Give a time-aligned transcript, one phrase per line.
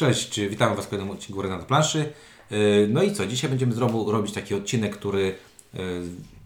[0.00, 2.12] Cześć, witam Was w kolejnym odcinku Góry na planszy.
[2.50, 5.34] Yy, No i co, dzisiaj będziemy znowu robić taki odcinek, który
[5.74, 5.80] yy,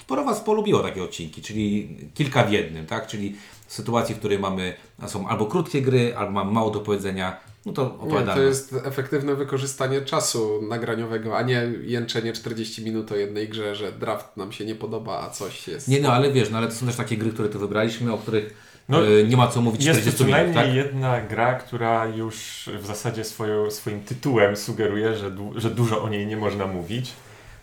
[0.01, 3.07] sporo Was polubiło takie odcinki, czyli kilka w jednym, tak?
[3.07, 3.37] Czyli
[3.67, 4.75] sytuacji, w której mamy,
[5.07, 8.41] są albo krótkie gry, albo mamy mało do powiedzenia, no to Nie, opowiadamy.
[8.41, 13.93] to jest efektywne wykorzystanie czasu nagraniowego, a nie jęczenie 40 minut o jednej grze, że
[13.93, 15.89] draft nam się nie podoba, a coś jest.
[15.89, 18.19] Nie no, ale wiesz, no ale to są też takie gry, które tu wybraliśmy, o
[18.19, 20.87] których No, yy, nie ma co mówić Jest to 40 co minut, najmniej tak?
[20.87, 26.09] jedna gra, która już w zasadzie swoją, swoim tytułem sugeruje, że, du- że dużo o
[26.09, 27.13] niej nie można mówić.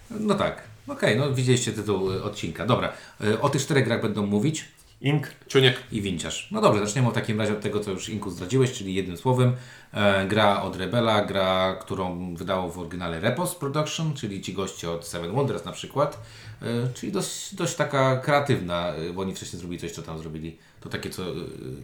[0.10, 0.62] No tak.
[0.88, 2.66] Okej, no widzieliście tytuł y, odcinka.
[2.66, 2.94] Dobra,
[3.24, 4.66] y, o tych czterech grach będą mówić.
[5.02, 5.78] Ink, Czuniek.
[5.92, 6.48] i Winciarz.
[6.52, 9.56] No dobrze, zaczniemy w takim razie od tego, co już Inku zdradziłeś, czyli jednym słowem.
[9.94, 15.08] E, gra od Rebela, gra, którą wydało w oryginale Repos Production, czyli ci goście od
[15.08, 16.20] Seven Wonders na przykład.
[16.62, 20.58] E, czyli dość, dość taka kreatywna, bo oni wcześniej zrobili coś, co tam zrobili.
[20.82, 21.28] To takie, co, e,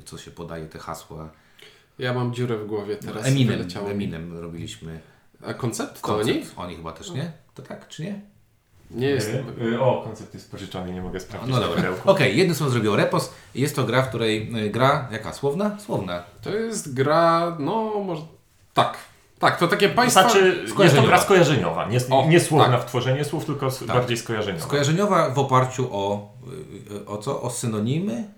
[0.06, 1.30] co się podaje, te hasła.
[2.00, 3.26] Ja mam dziurę w głowie teraz.
[3.26, 3.94] Eminem, wyleciało mi.
[3.94, 5.00] Eminem robiliśmy.
[5.46, 6.30] A koncept to Koncept.
[6.58, 6.68] oni?
[6.68, 7.32] Oni chyba też, nie?
[7.54, 8.22] To tak, czy nie?
[8.92, 9.46] Nie jestem.
[9.62, 11.84] y, y, o, koncept jest pożyczony, nie mogę sprawdzić No dobra.
[12.06, 13.34] Okej, jednym słowem zrobił Repos.
[13.56, 15.34] Jest to gra, w której e, gra, jaka?
[15.34, 15.80] Słowna?
[15.80, 16.24] Słowna.
[16.42, 18.22] To jest gra, no może.
[18.74, 18.98] Tak.
[19.40, 20.22] Tak, to takie państwa.
[20.22, 21.86] Znaczy, jest to gra skojarzeniowa.
[21.90, 22.82] Nie, O, nie słowna tak.
[22.86, 24.66] w tworzeniu słów, tylko s- bardziej skojarzeniowa.
[24.66, 26.34] Skojarzeniowa w oparciu o,
[27.02, 27.42] y, o co?
[27.42, 28.37] O synonimy y,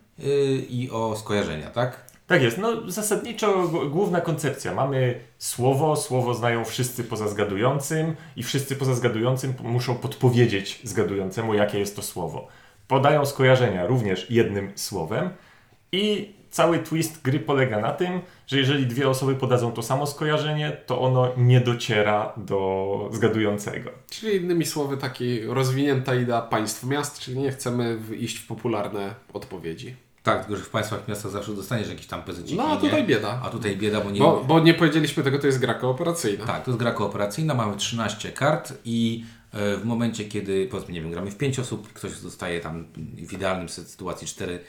[0.69, 2.09] i o skojarzenia, tak?
[2.27, 2.57] Tak jest.
[2.57, 4.73] No, zasadniczo główna koncepcja.
[4.73, 11.79] Mamy słowo, słowo znają wszyscy poza zgadującym i wszyscy poza zgadującym muszą podpowiedzieć zgadującemu, jakie
[11.79, 12.47] jest to słowo.
[12.87, 15.29] Podają skojarzenia również jednym słowem
[15.91, 20.77] i cały twist gry polega na tym, że jeżeli dwie osoby podadzą to samo skojarzenie,
[20.85, 23.89] to ono nie dociera do zgadującego.
[24.09, 29.95] Czyli innymi słowy, taki rozwinięta idea państw miast, czyli nie chcemy iść w popularne odpowiedzi.
[30.29, 32.81] Tak, tylko że w państwach miastach zawsze dostaniesz jakieś tam pezyciki, No a nie?
[32.81, 33.41] tutaj bieda.
[33.43, 34.19] A tutaj bieda, bo nie...
[34.19, 36.45] Bo, bo nie powiedzieliśmy tego, to jest gra kooperacyjna.
[36.45, 41.01] Tak, to jest gra kooperacyjna, mamy 13 kart i e, w momencie, kiedy, powiedzmy, nie
[41.01, 42.85] wiem, gramy w 5 osób, ktoś dostaje tam
[43.27, 44.59] w idealnym sytuacji 4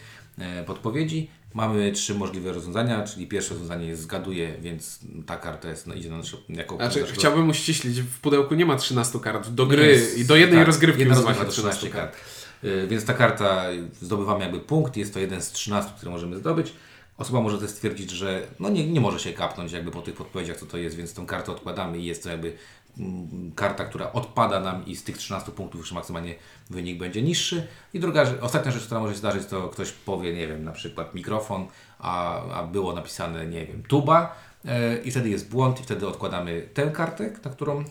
[0.67, 5.95] podpowiedzi, mamy trzy możliwe rozwiązania, czyli pierwsze rozwiązanie jest zgaduje, więc ta karta jest, no,
[5.95, 9.49] idzie na nasze, jako Znaczy, naszego- chciałbym uściślić, w pudełku nie ma 13 kart.
[9.49, 12.15] Do gry jest- i do jednej tak, rozgrywki jedna rozgrywka to 13 kart.
[12.15, 12.40] Y,
[12.89, 13.65] Więc ta karta
[14.01, 16.73] zdobywamy jakby punkt, jest to jeden z 13, które możemy zdobyć.
[17.21, 20.57] Osoba może też stwierdzić, że no nie, nie może się kapnąć jakby po tych podpowiedziach,
[20.57, 22.57] co to jest, więc tą kartę odkładamy i jest to jakby
[22.99, 26.35] mm, karta, która odpada nam i z tych 13 punktów już maksymalnie
[26.71, 27.67] wynik będzie niższy.
[27.95, 31.15] I druga, ostatnia rzecz, która może się zdarzyć, to ktoś powie, nie wiem, na przykład
[31.15, 31.67] mikrofon,
[31.99, 36.69] a, a było napisane, nie wiem, tuba, e, i wtedy jest błąd i wtedy odkładamy
[36.75, 37.85] tę kartę, na którą e,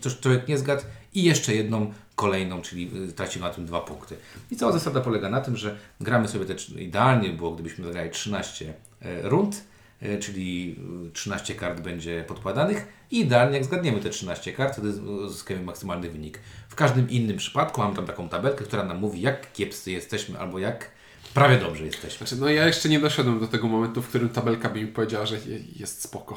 [0.00, 0.82] też człowiek nie zgadł
[1.14, 4.16] i jeszcze jedną kolejną, czyli e, tracimy na tym dwa punkty.
[4.50, 8.74] I cała zasada polega na tym, że gramy sobie te, idealnie było, gdybyśmy zagrali 13
[9.02, 9.64] e, rund,
[10.00, 10.76] e, czyli
[11.08, 16.10] e, 13 kart będzie podkładanych i idealnie jak zgadniemy te 13 kart, wtedy uzyskamy maksymalny
[16.10, 16.38] wynik.
[16.68, 20.58] W każdym innym przypadku mamy tam taką tabelkę, która nam mówi jak kiepscy jesteśmy albo
[20.58, 20.90] jak
[21.34, 22.18] prawie dobrze jesteśmy.
[22.26, 25.26] Znaczy, no ja jeszcze nie doszedłem do tego momentu, w którym tabelka by mi powiedziała,
[25.26, 26.36] że je- jest spoko.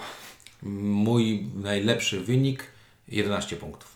[0.64, 2.64] Mój najlepszy wynik
[3.08, 3.95] 11 punktów.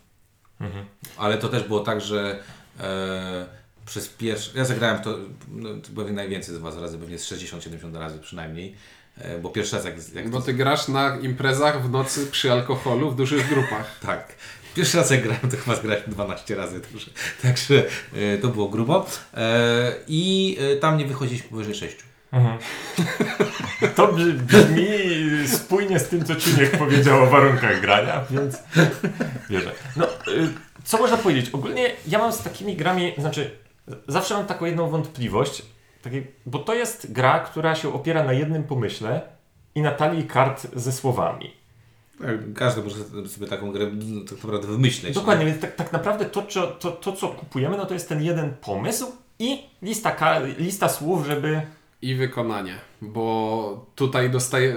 [1.17, 2.39] Ale to też było tak, że
[2.79, 3.45] e,
[3.85, 4.57] przez pierwszy.
[4.57, 5.17] Ja zagrałem to,
[5.51, 8.75] no, to pewnie najwięcej z Was razy, pewnie z 60-70 razy przynajmniej.
[9.17, 9.95] E, bo pierwszy raz jak.
[10.13, 13.99] jak Bo ty grasz na imprezach w nocy przy alkoholu w dużych grupach.
[14.07, 14.35] Tak.
[14.75, 17.11] Pierwszy raz jak grałem, to chyba zgrałem 12 razy, także,
[17.41, 17.83] także
[18.15, 19.07] e, to było grubo.
[19.33, 21.97] E, I tam nie wychodziliśmy powyżej 6.
[23.95, 24.87] To brzmi, brzmi
[25.47, 28.57] spójnie z tym, co Czuniek powiedział o warunkach grania, więc
[29.49, 29.71] wierzę.
[29.95, 30.09] No, y,
[30.83, 31.49] co można powiedzieć?
[31.49, 33.51] Ogólnie ja mam z takimi grami, znaczy
[34.07, 35.61] zawsze mam taką jedną wątpliwość,
[36.01, 39.21] takie, bo to jest gra, która się opiera na jednym pomyśle
[39.75, 41.59] i na talii kart ze słowami.
[42.55, 42.95] Każdy może
[43.27, 45.15] sobie taką grę no, tak naprawdę wymyśleć.
[45.15, 48.23] Dokładnie, więc tak, tak naprawdę to, co- to, to, co kupujemy, no to jest ten
[48.23, 51.61] jeden pomysł i lista, lista słów, żeby...
[52.01, 52.75] I wykonanie.
[53.01, 54.75] Bo tutaj dostaje...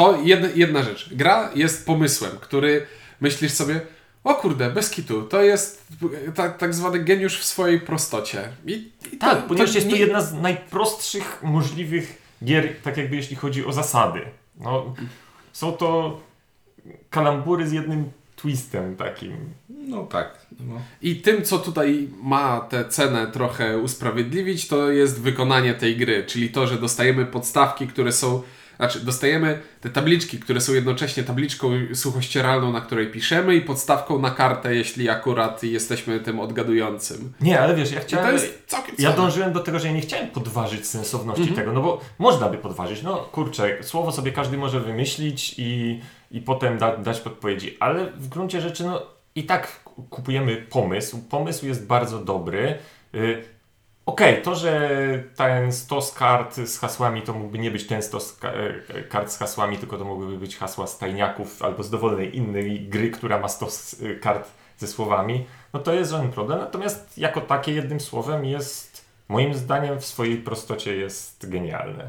[0.00, 1.08] To jedna, jedna rzecz.
[1.14, 2.86] Gra jest pomysłem, który
[3.20, 3.80] myślisz sobie,
[4.24, 5.86] o kurde, bez kitu, to jest
[6.34, 8.48] tak, tak zwany geniusz w swojej prostocie.
[8.66, 13.36] I, i Tak, ponieważ jest to nie- jedna z najprostszych możliwych gier, tak jakby jeśli
[13.36, 14.20] chodzi o zasady.
[14.60, 14.94] No,
[15.52, 16.20] są to
[17.10, 19.36] kalambury z jednym twistem takim.
[19.68, 20.46] No tak.
[20.60, 20.74] No.
[21.02, 26.48] I tym, co tutaj ma tę cenę trochę usprawiedliwić, to jest wykonanie tej gry, czyli
[26.50, 28.42] to, że dostajemy podstawki, które są
[28.80, 34.30] znaczy dostajemy te tabliczki, które są jednocześnie tabliczką suchościeralną, na której piszemy i podstawką na
[34.30, 37.32] kartę, jeśli akurat jesteśmy tym odgadującym.
[37.40, 38.26] Nie, ale wiesz, ja I chciałem...
[38.26, 41.56] to jest całkiem Ja dążyłem do tego, że ja nie chciałem podważyć sensowności Mhm.
[41.60, 46.00] tego, no bo można by podważyć, no kurczę, słowo sobie każdy może wymyślić i,
[46.30, 49.02] i potem da, dać podpowiedzi, ale w gruncie rzeczy, no
[49.34, 49.80] i tak
[50.10, 52.78] kupujemy pomysł, pomysł jest bardzo dobry.
[53.14, 53.44] Y,
[54.10, 54.90] Okej, to, że
[55.36, 59.38] ten stos kart z hasłami to mógłby nie być ten stos ka- e, kart z
[59.38, 63.48] hasłami, tylko to mogłyby być hasła z tajniaków albo z dowolnej innej gry, która ma
[63.48, 64.48] stos y, kart
[64.78, 66.58] ze słowami, no to jest żaden problem.
[66.58, 72.08] Natomiast jako takie jednym słowem jest, moim zdaniem, w swojej prostocie jest genialne.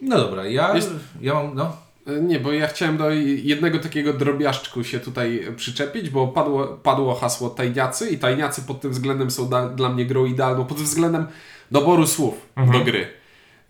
[0.00, 0.90] No dobra, ja, Jest-
[1.20, 1.76] ja mam, no.
[2.22, 3.10] Nie, bo ja chciałem do
[3.42, 8.90] jednego takiego drobiażdżku się tutaj przyczepić, bo padło, padło hasło tajniacy i tajniacy pod tym
[8.90, 11.26] względem są da, dla mnie grą idealną, pod względem
[11.70, 13.06] doboru słów do gry.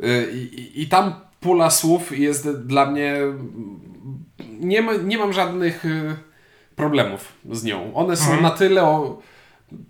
[0.04, 3.16] Y, I, i, tam pula słów jest dla mnie...
[4.60, 6.16] Nie, ma, nie mam żadnych y,
[6.76, 7.94] problemów z nią.
[7.94, 8.82] One są na tyle...
[8.82, 9.22] O,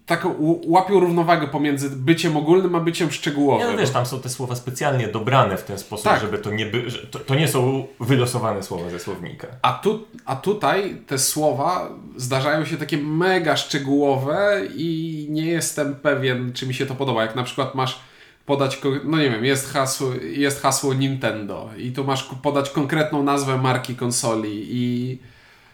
[0.06, 0.34] taką
[0.66, 3.66] łapią równowagę pomiędzy byciem ogólnym a byciem szczegółowym.
[3.66, 6.20] Nie, no wiesz, tam są te słowa specjalnie dobrane w ten sposób, Tak.
[6.20, 9.46] żeby to nie by, to, to nie są wylosowane słowa ze słownika.
[9.62, 16.52] A, tu, a tutaj te słowa zdarzają się takie mega szczegółowe i nie jestem pewien,
[16.52, 17.22] czy mi się to podoba.
[17.22, 17.98] Jak na przykład masz
[18.46, 23.58] podać, no nie wiem, jest hasło, jest hasło Nintendo i tu masz podać konkretną nazwę
[23.58, 25.18] marki konsoli i...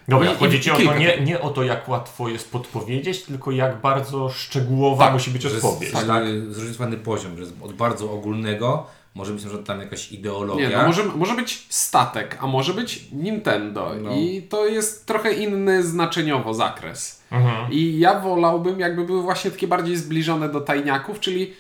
[0.09, 3.51] Dobra, I- chodzi ci o to nie, nie o to, jak łatwo jest podpowiedzieć, tylko
[3.51, 5.93] jak bardzo szczegółowa Tak, musi być odpowiedź.
[5.93, 6.25] tak?
[6.25, 10.69] y, zróżnicowany poziom, że jest od bardzo ogólnego, może być na tam jakaś ideologia.
[10.69, 14.11] Nie, no może, może być statek, a może być Nintendo No.
[14.17, 17.23] i to jest trochę inny znaczeniowo zakres.
[17.31, 17.73] Mhm.
[17.73, 21.55] I ja wolałbym, jakby były właśnie takie bardziej zbliżone do tajniaków, czyli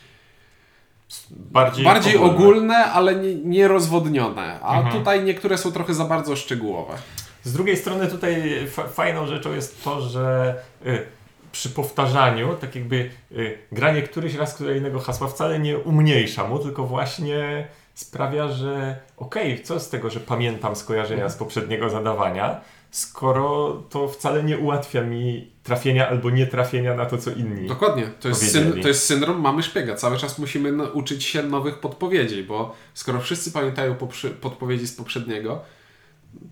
[1.30, 2.76] Bardziej, bardziej ogólne, ogólne.
[2.92, 4.58] ale nie, nierozwodnione.
[4.62, 4.98] A Mhm.
[4.98, 6.94] tutaj niektóre są trochę za bardzo szczegółowe.
[7.42, 10.54] Z drugiej strony tutaj fa- fajną rzeczą jest to, że
[10.86, 11.06] y,
[11.52, 16.84] przy powtarzaniu, tak jakby y, granie któryś raz kolejnego hasła wcale nie umniejsza mu, tylko
[16.86, 24.08] właśnie sprawia, że okej, co z tego, że pamiętam skojarzenia z poprzedniego zadawania, skoro to
[24.08, 27.68] wcale nie ułatwia mi trafienia albo nie trafienia na to, co inni.
[27.68, 28.06] Dokładnie.
[28.20, 29.94] To jest, syn, to jest syndrom mamy szpiega.
[29.94, 33.94] Cały czas musimy nauczyć się nowych podpowiedzi, bo skoro wszyscy pamiętają
[34.40, 35.60] podpowiedzi z poprzedniego,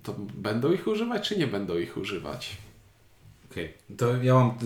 [0.02, 2.56] to będą ich używać, czy nie będą ich używać?
[3.50, 4.58] Okej, to ja mam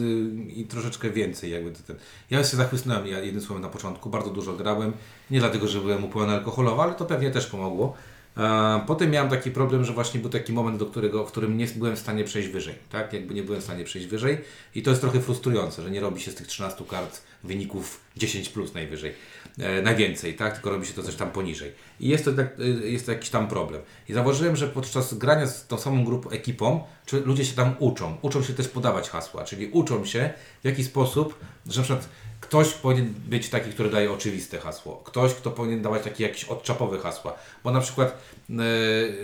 [0.60, 1.96] y, troszeczkę więcej jakby ten.
[2.30, 4.92] Ja się zachłysnąłem ja jednym słowem na początku, bardzo dużo grałem,
[5.30, 7.96] nie dlatego, że byłem upojony alkoholowo, ale to pewnie też pomogło.
[8.37, 11.67] E, Potem miałem taki problem, że właśnie był taki moment, do którego, w którym nie
[11.67, 13.12] byłem w stanie przejść wyżej, tak?
[13.12, 14.38] Jakby nie byłem w stanie przejść wyżej
[14.75, 18.49] i to jest trochę frustrujące, że nie robi się z tych 13 kart wyników 10
[18.49, 19.12] plus najwyżej,
[19.59, 20.55] e, najwięcej, tak?
[20.55, 21.73] Tylko robi się to coś tam poniżej.
[22.00, 23.82] I jest to, tak, y, jest to jakiś tam problem.
[24.09, 26.85] I zauważyłem, że podczas grania z tą samą grupą, ekipą,
[27.25, 28.17] ludzie się tam uczą.
[28.23, 30.31] Uczą się też podawać hasła, czyli uczą się
[30.62, 32.09] w jaki sposób, że na przykład
[32.40, 35.02] ktoś powinien być taki, który daje oczywiste hasło.
[35.04, 37.34] Ktoś, kto powinien dawać takie jakieś odczapowe hasła.
[37.64, 38.14] Bo na przykład e,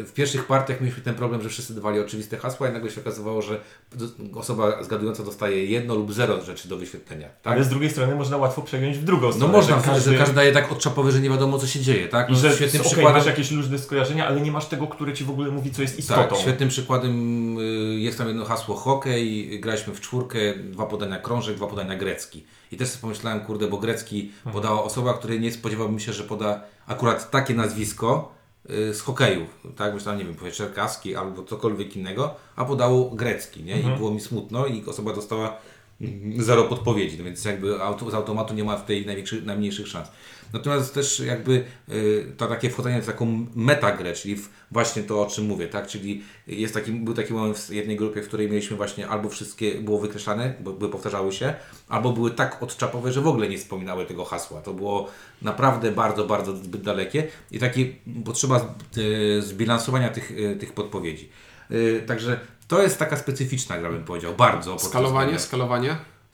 [0.04, 3.42] w pierwszych partiach mieliśmy ten problem, że wszyscy dawali oczywiste hasła i nagle się okazywało,
[3.42, 3.60] że
[4.34, 7.28] osoba zgadująca dostaje jedno lub zero rzeczy do wyświetlenia.
[7.42, 7.52] Tak?
[7.52, 9.52] Ale z drugiej strony można łatwo przegiąć w drugą No stronę.
[9.52, 10.19] można, że każdy...
[10.19, 12.28] każdy daje tak odczapowy, że nie wiadomo co się dzieje, tak?
[12.28, 13.19] I No, że świetnym okay, przykładem...
[13.19, 15.98] masz jakieś luźne skojarzenia, ale nie masz tego, które ci w ogóle mówi, co jest
[15.98, 16.28] istotą.
[16.28, 21.56] Tak, świetnym przykładem y, jest tam jedno hasło hokej, graliśmy w czwórkę, dwa podania krążek,
[21.56, 22.44] dwa podania grecki.
[22.72, 27.31] I też pomyślałem, kurde, bo grecki podała osoba, której nie spodziewałbym się, że poda akurat
[27.31, 28.32] takie nazwisko
[28.70, 29.94] y, z hokeju, tak?
[29.94, 33.81] Myślałem, nie wiem, powie Czerkaski albo cokolwiek innego, a podało grecki, nie?
[33.81, 35.56] I było mi smutno i osoba dostała
[36.39, 37.79] zero podpowiedzi, no więc jakby
[38.10, 39.06] z automatu nie ma w tej
[39.44, 40.08] najmniejszych szans.
[40.53, 45.26] Natomiast też jakby y, to takie wchodzenie w taką metagrę, czyli w właśnie to, o
[45.26, 45.86] czym mówię, tak?
[45.86, 49.74] Czyli jest taki, był taki moment w jednej grupie, w której mieliśmy właśnie albo wszystkie
[49.74, 51.55] było wykreślane, bo były powtarzały się,
[51.88, 54.60] albo były tak odczapowe, że w ogóle nie wspominały tego hasła.
[54.60, 55.08] To było
[55.43, 57.86] naprawdę bardzo, bardzo zbyt dalekie i takie
[58.24, 61.29] potrzeba y, zbilansowania tych, y, tych podpowiedzi.
[62.06, 64.79] Także to jest taka specyficzna gra, bym powiedział, bardzo.
[64.79, 65.38] Skalowanie, grania.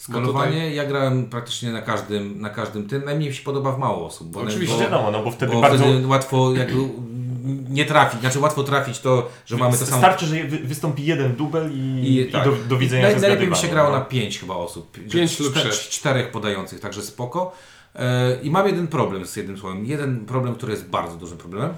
[0.02, 0.32] Skalowanie?
[0.32, 3.04] Skalowanie, ja grałem praktycznie na każdym, na każdym tym.
[3.04, 4.28] Najmniej mi się podoba w mało osób.
[4.30, 4.74] Bo Oczywiście.
[4.76, 5.84] bo, Wiadomo, no bo wtedy bo bardzo...
[5.84, 6.88] wtedy łatwo jakby
[7.68, 9.98] nie trafić, znaczy łatwo trafić to, że mamy to samo.
[9.98, 12.44] Starczy, że wy- wystąpi jeden dubel i, i, tak.
[12.44, 13.98] do, do widzenia Naj, Najlepiej mi się grało no.
[13.98, 14.98] na 5 chyba osób.
[15.10, 15.88] Pięć lub sześć.
[15.88, 17.52] Czterech podających, także spoko.
[17.94, 19.86] E, I mam jeden problem z jednym słowem.
[19.86, 21.74] Jeden problem, który jest bardzo dużym problemem.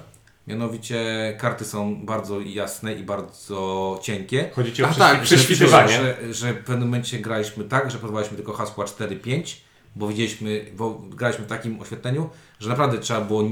[0.47, 1.03] Mianowicie
[1.39, 4.49] karty są bardzo jasne i bardzo cienkie.
[4.55, 5.93] Chodzi ci o tak, prześwitywanie.
[5.93, 9.55] Że, że w pewnym momencie graliśmy tak, że podawaliśmy tylko hasła 4-5,
[9.95, 13.43] bo widzieliśmy, bo graliśmy w takim oświetleniu, że naprawdę trzeba było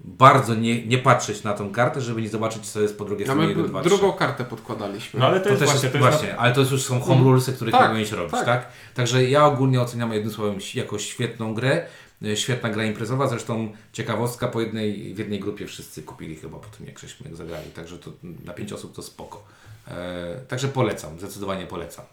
[0.00, 3.42] bardzo nie, nie patrzeć na tą kartę, żeby nie zobaczyć, co jest po drugiej stronie
[3.42, 3.88] my 1, 2, 3.
[3.88, 5.20] drugą kartę podkładaliśmy.
[5.20, 7.00] No ale to, To jest też właśnie, jest, to jest właśnie, ale to już są
[7.00, 8.44] home rulesy, których Tak, nie powinieneś robić, tak.
[8.44, 8.68] tak.
[8.94, 11.86] Także ja ogólnie oceniam jednym słowem jako świetną grę,
[12.34, 16.86] świetna gra imprezowa, zresztą ciekawostka, po jednej, w jednej grupie wszyscy kupili chyba po tym,
[16.86, 18.10] jak żeśmy zagrali, także to
[18.44, 19.44] na pięć osób to spoko.
[19.88, 19.94] E,
[20.48, 22.04] także polecam, zdecydowanie polecam.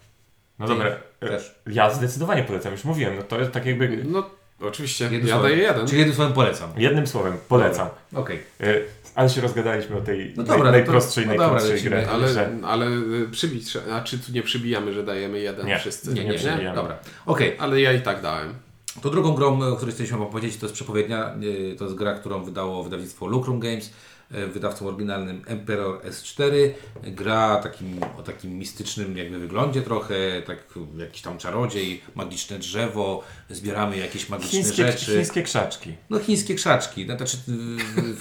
[0.60, 1.56] No dobra, Ty też.
[1.68, 4.30] ja zdecydowanie polecam, już mówiłem, no to jest tak jakby No,
[4.62, 5.52] oczywiście, Jednym ja słowem.
[5.52, 5.88] daję jeden.
[5.88, 6.70] Czyli jednym słowem polecam.
[6.78, 7.88] jednym słowem, polecam.
[8.16, 8.40] Okej.
[8.64, 11.76] Y, Ale się rozgadaliśmy o tej No naj, dobra, no to- najprostszej, no dobra, najkrótszej
[11.76, 12.02] lecimy.
[12.02, 12.10] grze.
[12.12, 15.80] Ale, że- ale y, przybić, a czy tu nie przybijamy, że dajemy jeden Nie.
[15.80, 16.14] wszyscy?
[16.14, 16.76] Nie, nie, nie, przebijamy.
[16.76, 16.98] Dobra.
[17.26, 17.56] Okej.
[17.60, 18.54] Ale ja i tak dałem.
[19.02, 21.36] To drugą grą, o której chcieliśmy wam powiedzieć, to jest przepowiednia.
[21.40, 23.94] Yy, To jest gra, którą wydało wydawnictwo Lucrum Games.
[24.32, 26.70] Yy, Wydawcą oryginalnym Emperor S4.
[27.04, 30.58] Gra takim, o takim mistycznym jakby wyglądzie trochę, tak
[30.98, 35.06] jakiś tam czarodziej, magiczne drzewo, zbieramy jakieś magiczne Chińskie, rzeczy.
[35.06, 35.94] chińskie krzaczki.
[36.10, 37.06] No chińskie krzaczki.
[37.08, 37.54] No, znaczy, yy,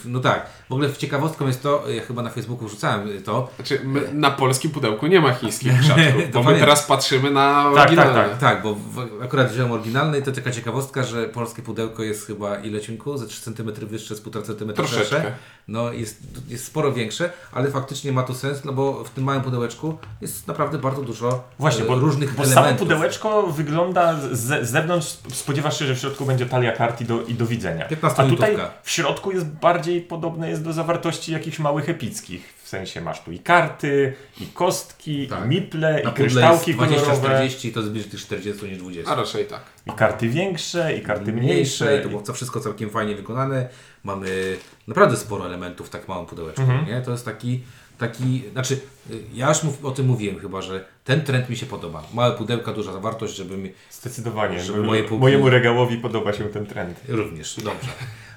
[0.04, 0.46] no tak.
[0.68, 4.70] W ogóle ciekawostką jest to, ja chyba na Facebooku wrzucałem to, Znaczy, my, na polskim
[4.70, 8.14] pudełku nie ma chińskich krzaczków, bo my teraz patrzymy na tak, oryginalne.
[8.28, 8.38] tak.
[8.38, 12.56] Tak, bo w, akurat wziąłem oryginalny i to taka ciekawostka, że polskie pudełko jest chyba
[12.56, 13.18] ile cienku?
[13.18, 15.04] Ze 3 cm wyższe, z 1,5 cm Troszeczkę.
[15.04, 15.34] szersze.
[15.68, 19.42] No jest, jest sporo większe, ale faktycznie ma to sens, no bo w tym małym
[19.42, 22.88] pudełeczku jest naprawdę bardzo dużo Właśnie, e, bo, różnych bo samo elementów.
[22.88, 27.22] pudełeczko wygląda z, z zewnątrz, spodziewasz się, że w środku będzie talia kart i do,
[27.22, 27.84] i do widzenia.
[27.84, 28.74] 15 A tutaj minutówka.
[28.82, 32.54] w środku jest bardziej podobne jest do zawartości jakichś małych epickich.
[32.62, 35.44] W sensie masz tu i karty, i kostki, Tak.
[35.44, 39.12] i miple, Na i kryształki jest kolorowe, 20-40, to bliżej tych 40 niż 20.
[39.12, 39.60] A raczej tak.
[39.86, 42.00] i karty większe, i karty mniejsze, mniejsze.
[42.00, 43.68] i to było wszystko całkiem fajnie wykonane.
[44.04, 44.56] Mamy
[44.88, 46.86] naprawdę sporo elementów w tak małym pudełeczku, Mhm.
[46.86, 47.02] nie?
[47.02, 47.62] To jest taki,
[48.06, 48.80] taki, znaczy
[49.10, 52.02] y, ja już mów, o tym mówiłem chyba, że ten trend mi się podoba.
[52.14, 54.60] Małe pudełka, duża zawartość, żeby mi Zdecydowanie.
[54.60, 57.00] Żeby Mo- moje półki- Mojemu regałowi podoba się ten trend.
[57.08, 57.88] również, dobrze.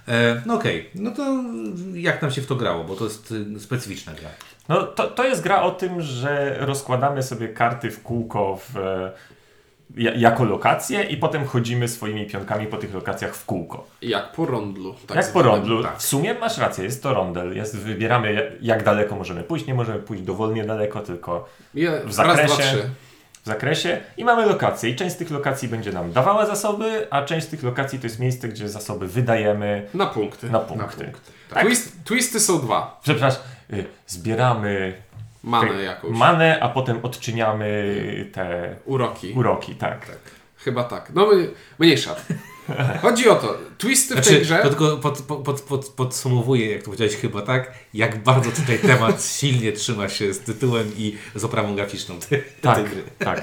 [0.07, 1.43] E, no okej, no to
[1.93, 4.29] jak nam się w to grało, bo to jest y, specyficzna gra.
[4.69, 9.11] No, to, to jest gra o tym, że rozkładamy sobie karty w kółko w, e,
[9.97, 13.87] jako lokacje i potem chodzimy swoimi pionkami po tych lokacjach w kółko.
[14.01, 14.95] Jak po rondlu.
[15.07, 15.83] Tak jak po rondlu.
[15.83, 15.97] tak.
[15.97, 17.55] W sumie masz rację, jest to rondel.
[17.55, 19.65] Jest, wybieramy jak, daleko możemy pójść.
[19.67, 22.47] Nie możemy pójść dowolnie daleko, tylko w raz, zakresie.
[22.47, 22.89] dwa, trzy.
[23.43, 24.89] w zakresie i mamy lokacje.
[24.89, 28.05] I część z tych lokacji będzie nam dawała zasoby, a część z tych lokacji to
[28.07, 30.49] jest miejsce, gdzie zasoby wydajemy Na punkty.
[30.49, 31.03] na punkty.
[31.05, 31.31] punkt.
[31.49, 31.63] Tak.
[31.63, 32.99] Twist, twisty są dwa.
[33.03, 33.41] Przepraszam,
[33.73, 34.93] y, zbieramy
[35.45, 36.11] Manę te- jakąś.
[36.17, 39.33] manę, a potem odczyniamy te Uroki.
[39.35, 40.11] uroki, tak.
[40.57, 41.11] Chyba tak.
[41.15, 41.49] No my-
[41.79, 42.15] mniejsza.
[43.01, 43.57] Chodzi o to.
[43.77, 44.57] Twisty w tej Znaczy, grze...
[44.57, 49.23] to tylko pod, pod, pod, podsumowuję, jak to powiedziałeś chyba tak, jak bardzo tutaj temat
[49.39, 53.03] silnie trzyma się z tytułem i z oprawą graficzną tej, Tak, tej gry.
[53.19, 53.41] tak.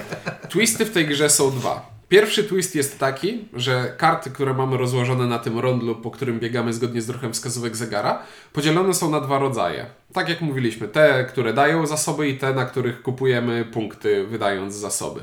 [0.49, 1.92] Twisty w tej grze są dwa.
[2.13, 6.73] Pierwszy twist jest taki, że karty, które mamy rozłożone na tym rondlu, po którym biegamy
[6.73, 9.85] zgodnie z ruchem wskazówek zegara, podzielone są na dwa rodzaje.
[10.13, 15.21] Tak jak mówiliśmy, te, które dają zasoby i te, na których kupujemy punkty, wydając zasoby.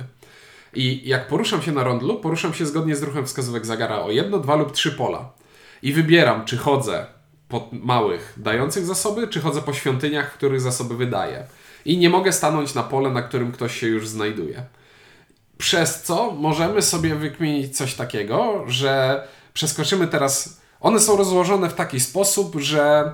[0.75, 4.38] I jak poruszam się na rondlu, poruszam się zgodnie z ruchem wskazówek zegara o jedno,
[4.38, 5.32] dwa lub trzy pola.
[5.82, 7.06] I wybieram, czy chodzę
[7.49, 11.44] po małych dających zasoby, czy chodzę po świątyniach, w których zasoby wydaję.
[11.85, 14.62] I nie mogę stanąć na pole, na którym ktoś się już znajduje.
[15.61, 19.25] Przez co możemy sobie wykminić coś takiego, że
[19.55, 20.61] przeskoczymy teraz.
[20.81, 23.12] One są rozłożone w taki sposób, że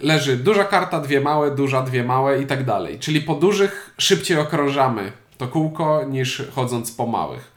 [0.00, 2.98] leży duża karta, dwie małe, duża, dwie małe i tak dalej.
[2.98, 7.52] Czyli po dużych szybciej okrążamy to kółko niż chodząc po małych.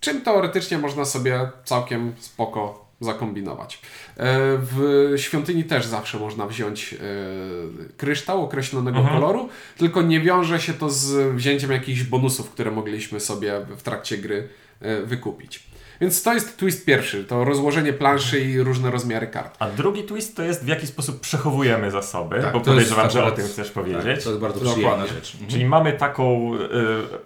[0.00, 3.74] Czym teoretycznie można sobie całkiem spoko zakombinować.
[4.16, 4.26] E,
[4.62, 6.96] W świątyni też zawsze można wziąć e,
[7.96, 13.52] kryształ określonego koloru, tylko nie wiąże się to z wzięciem jakichś bonusów, które mogliśmy sobie
[13.76, 14.48] w trakcie gry
[14.80, 15.70] e, wykupić.
[16.00, 19.56] Więc to jest twist pierwszy, to rozłożenie planszy i różne rozmiary kart.
[19.58, 23.10] A drugi twist to jest w jaki sposób przechowujemy zasoby, Tak, bo to jest podejrzewam,
[23.10, 24.24] że o tym chcesz Tak, powiedzieć.
[24.24, 24.82] to jest bardzo Dokładnie.
[24.84, 25.36] przyjemna rzecz.
[25.48, 26.58] Czyli mamy taką y,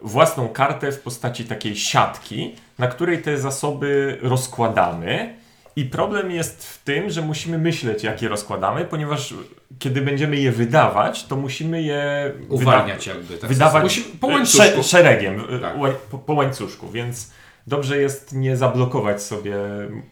[0.03, 5.35] własną kartę w postaci takiej siatki, na której te zasoby rozkładamy.
[5.77, 9.35] I problem jest w tym, że musimy myśleć, jak je rozkładamy, ponieważ
[9.79, 13.37] kiedy będziemy je wydawać, to musimy je Uwalniać jakby.
[13.39, 14.59] Tak wydawać Musi- po łańcuszku.
[14.77, 15.75] sze- szeregiem, Tak.
[16.11, 17.31] po, po łańcuszku, więc
[17.67, 19.57] dobrze jest nie zablokować sobie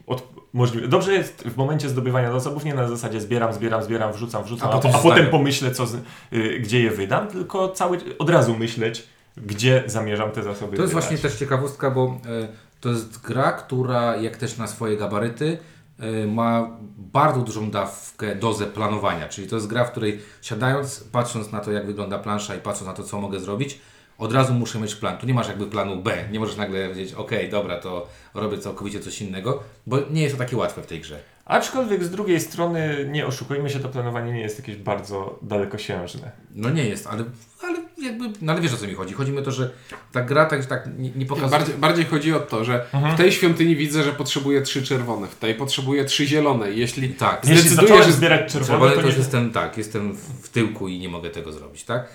[0.07, 0.89] od, możliwe.
[0.89, 4.73] Dobrze jest w momencie zdobywania zasobów nie na zasadzie zbieram, zbieram, zbieram, wrzucam, wrzucam, A
[4.73, 5.95] a, po, a potem pomyślę, co, z-
[6.33, 9.03] y, gdzie je wydam, tylko cały, od razu myśleć,
[9.37, 11.05] gdzie zamierzam te zasoby To jest wydać.
[11.09, 12.49] właśnie też ciekawostka, bo e,
[12.83, 15.59] to jest gra, która jak też na swoje gabaryty
[15.99, 19.29] e, ma bardzo dużą dawkę, dozę planowania.
[19.29, 22.87] Czyli to jest gra, w której siadając, patrząc na to, jak wygląda plansza i patrząc
[22.87, 23.79] na to, co mogę zrobić,
[24.19, 25.19] od razu muszę mieć plan.
[25.19, 26.29] Tu nie masz jakby planu B.
[26.33, 30.39] Nie możesz nagle powiedzieć, ok, dobra, to robię całkowicie coś innego, bo nie jest to
[30.39, 31.21] takie łatwe w tej grze.
[31.45, 36.31] Aczkolwiek z drugiej strony, nie oszukujmy się, to planowanie nie jest jakieś bardzo dalekosiężne.
[36.55, 37.25] No nie jest, ale,
[37.63, 39.15] ale jakby, no ale wiesz o co mi chodzi.
[39.15, 39.71] Chodzi mi o to, że
[40.13, 41.51] ta gra tak, tak nie, nie pokazuje...
[41.51, 45.37] Bardziej, bardziej chodzi o to, że w tej świątyni widzę, że potrzebuję trzy czerwone, w
[45.37, 46.73] tej potrzebuję trzy zielone.
[46.73, 47.45] Jeśli Tak.
[47.45, 49.09] Jeśli zdecyduję, zacząłem że zbierać czerwone, Czerwone to to nie...
[49.09, 52.09] już jestem, tak, jestem w tyłku i nie mogę tego zrobić, tak?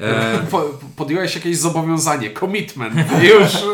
[0.00, 0.64] E, po,
[0.96, 3.52] podjąłeś jakieś zobowiązanie, commitment, już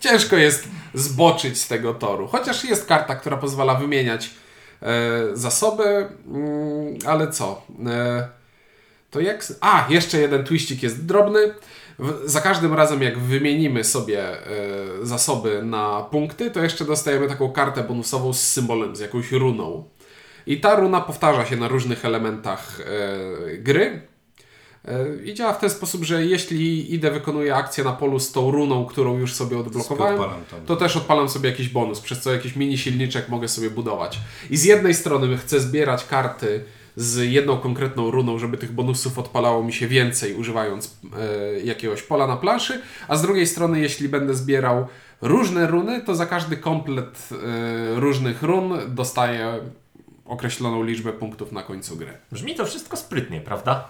[0.00, 2.26] ciężko jest zboczyć z tego toru.
[2.26, 4.30] Chociaż jest karta, która pozwala wymieniać
[4.82, 4.90] e,
[5.32, 5.84] zasoby,
[6.26, 7.62] mm, ale co?
[7.86, 8.28] E,
[9.10, 9.46] to jak.
[9.60, 11.54] A, jeszcze jeden twiścik jest drobny.
[11.98, 14.36] W, za każdym razem, jak wymienimy sobie e,
[15.02, 19.84] zasoby na punkty, to jeszcze dostajemy taką kartę bonusową z symbolem, z jakąś runą.
[20.46, 24.07] I ta runa powtarza się na różnych elementach e, gry.
[24.84, 28.50] E, I działa w ten sposób, że jeśli idę, wykonuję akcję na polu z tą
[28.50, 30.30] runą, którą już sobie odblokowałem,
[30.66, 34.18] to też odpalam sobie jakiś bonus, przez co jakiś mini silniczek mogę sobie budować.
[34.50, 36.64] I z jednej strony chcę zbierać karty
[36.96, 42.26] z jedną konkretną runą, żeby tych bonusów odpalało mi się więcej, używając e, jakiegoś pola
[42.26, 44.86] na planszy, a z drugiej strony, jeśli będę zbierał
[45.20, 49.60] różne runy, to za każdy komplet e, różnych run dostaję
[50.24, 52.12] określoną liczbę punktów na końcu gry.
[52.32, 53.88] Brzmi to wszystko sprytnie, prawda?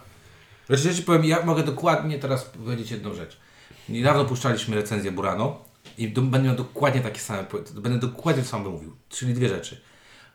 [0.68, 3.36] Znaczy, ja Ci powiem, ja mogę dokładnie teraz powiedzieć jedną rzecz.
[3.88, 5.64] Niedawno puszczaliśmy recenzję Burano
[5.98, 7.44] i będę miał dokładnie takie same,
[7.74, 8.96] będę dokładnie to samo mówił.
[9.08, 9.80] Czyli dwie rzeczy.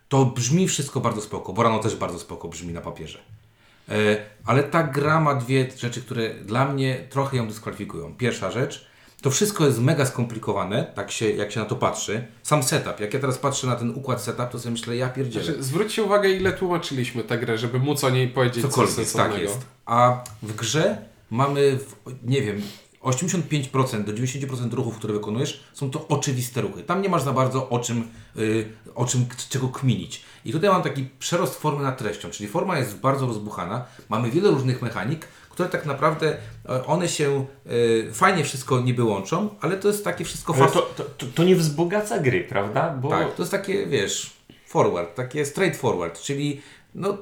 [0.10, 1.54] To brzmi wszystko bardzo spoko.
[1.54, 3.20] Burano też bardzo spoko brzmi na papierze.
[3.90, 8.16] E, ale ta gra ma dwie rzeczy, które dla mnie trochę ją dyskwalifikują.
[8.16, 8.88] Pierwsza rzecz,
[9.24, 12.27] to wszystko jest mega skomplikowane, tak się, jak się na to patrzy.
[12.44, 15.46] Sam setup, jak ja teraz patrzę na ten układ setup, to sobie myślę, ja pierdzielę.
[15.46, 19.34] Znaczy, zwróćcie uwagę, ile tłumaczyliśmy tę grę, żeby móc o niej powiedzieć Cokolwiek, coś sensownego.
[19.34, 19.65] tak jest.
[19.86, 20.98] A w grze
[21.30, 22.62] mamy, w, nie wiem,
[23.01, 26.84] 85% do 90% ruchów, które wykonujesz, są to oczywiste ruchy.
[26.84, 28.65] Tam nie masz za bardzo o czym, y,
[28.96, 30.22] o czym czego kminić.
[30.46, 34.50] I tutaj mam taki przerost formy nad treścią, czyli forma jest bardzo rozbuchana, mamy wiele
[34.50, 36.38] różnych mechanik, które tak naprawdę
[36.70, 40.82] e, one się y, fajnie wszystko niby łączą, ale to jest takie wszystko fast, to,
[40.82, 42.90] to, to, to nie wzbogaca gry, prawda?
[42.90, 44.34] Bo tak, to jest takie, wiesz,
[44.68, 46.62] forward, takie straight forward, czyli
[46.96, 47.18] no,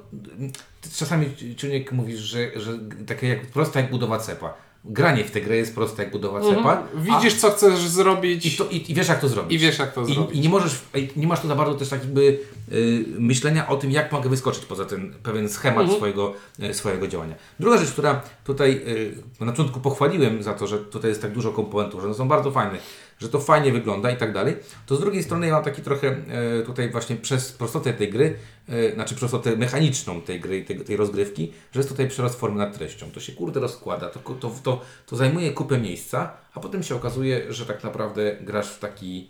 [0.97, 1.25] czasami
[1.57, 2.71] Czuniek mówisz, że, że
[3.07, 4.53] takie jak, prosta jak budowa cepa.
[4.85, 6.81] Granie w tę grę jest proste jak budowa cepa.
[6.93, 7.03] Mhm.
[7.03, 9.53] Widzisz, co chcesz zrobić a, i, to, i, I wiesz jak to zrobić.
[9.53, 10.35] i wiesz, jak to I, zrobić.
[10.37, 12.39] I nie możesz, i nie masz tu za bardzo też tak jakby
[12.71, 15.97] y, myślenia o tym, jak mogę wyskoczyć poza ten pewien schemat Mhm.
[15.97, 17.35] swojego, y, swojego działania.
[17.59, 21.51] Druga rzecz, która tutaj y, na początku pochwaliłem za to, że tutaj jest tak dużo
[21.51, 22.77] komponentów, że one są bardzo fajne,
[23.21, 24.55] że to fajnie wygląda i tak dalej,
[24.85, 26.15] to z drugiej strony ja mam taki trochę
[26.59, 28.35] y, tutaj właśnie przez prostotę tej gry,
[28.69, 32.77] y, znaczy prostotę mechaniczną tej gry, tej, tej rozgrywki, że jest tutaj przerost formy nad
[32.77, 33.11] treścią.
[33.11, 37.53] To się kurde rozkłada, to, to, to, to zajmuje kupę miejsca, a potem się okazuje,
[37.53, 39.29] że tak naprawdę grasz w taki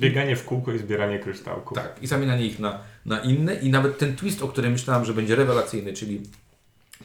[0.00, 1.78] Bieganie w kółko i zbieranie kryształków.
[1.78, 5.14] tak, i zamienianie ich na, na inne i nawet ten twist, o którym myślałem, że
[5.14, 6.22] będzie rewelacyjny, czyli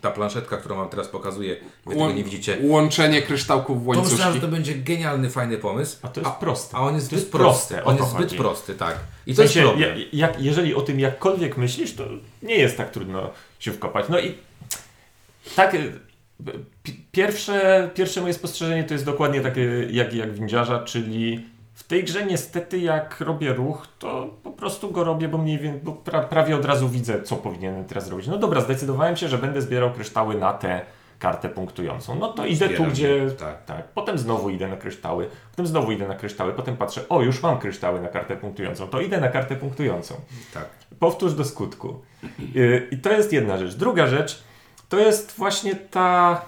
[0.02, 2.58] ta planszetka, którą Wam teraz pokazuję, wy tego nie widzicie.
[2.62, 4.34] Łączenie kryształków w To myślałem, łańcuszki.
[4.34, 5.98] że to będzie genialny, fajny pomysł.
[6.02, 6.78] A to jest proste.
[6.78, 7.86] A on jest To zbyt jest proste, prosty.
[7.88, 8.38] o On to jest zbyt chodzi.
[8.38, 9.00] prosty, tak.
[9.28, 9.98] I W to jest sensie, problem.
[10.00, 12.04] ja- jak, jeżeli o tym jakkolwiek myślisz, to
[12.44, 13.30] nie jest tak trudno
[13.60, 14.06] się wkopać.
[14.10, 14.36] No i
[15.56, 15.94] tak, y,
[16.84, 21.46] pi- pierwsze, pierwsze moje spostrzeżenie to jest dokładnie takie jak, jak windziarza, czyli
[21.94, 25.92] tej grze niestety jak robię ruch, to po prostu go robię, bo mniej więcej, bo
[25.92, 28.28] pra, prawie od razu widzę, co powinienem teraz zrobić.
[28.28, 30.82] No dobra, zdecydowałem się, że będę zbierał kryształy na tę
[31.20, 32.16] kartę punktującą.
[32.16, 33.08] No to idę tu, Zbieram gdzie...
[33.08, 33.66] je, tak.
[33.66, 33.88] tak.
[33.88, 37.60] Potem znowu idę na kryształy, potem znowu idę na kryształy, potem patrzę, o już mam
[37.60, 40.16] kryształy na kartę punktującą, to idę na kartę punktującą.
[40.54, 40.66] tak.
[41.00, 42.02] Powtórz do skutku.
[42.54, 43.76] Yy, I to jest jedna rzecz.
[43.76, 44.44] Druga rzecz
[44.90, 46.42] to jest właśnie ta,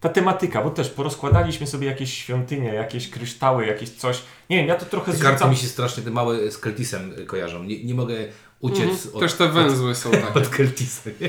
[0.00, 4.22] ta tematyka, bo też porozkładaliśmy sobie jakieś świątynie, jakieś kryształy, jakieś coś.
[4.50, 5.50] Nie wiem, ja to trochę Te karty zrzucam.
[5.50, 7.64] mi się strasznie te małe z Keltisem y, kojarzą.
[7.64, 8.14] Nie, nie mogę
[8.60, 9.14] uciec Mhm.
[9.14, 10.26] od, Też te węzły są takie.
[10.38, 11.10] od Keltisa.
[11.20, 11.26] Nie?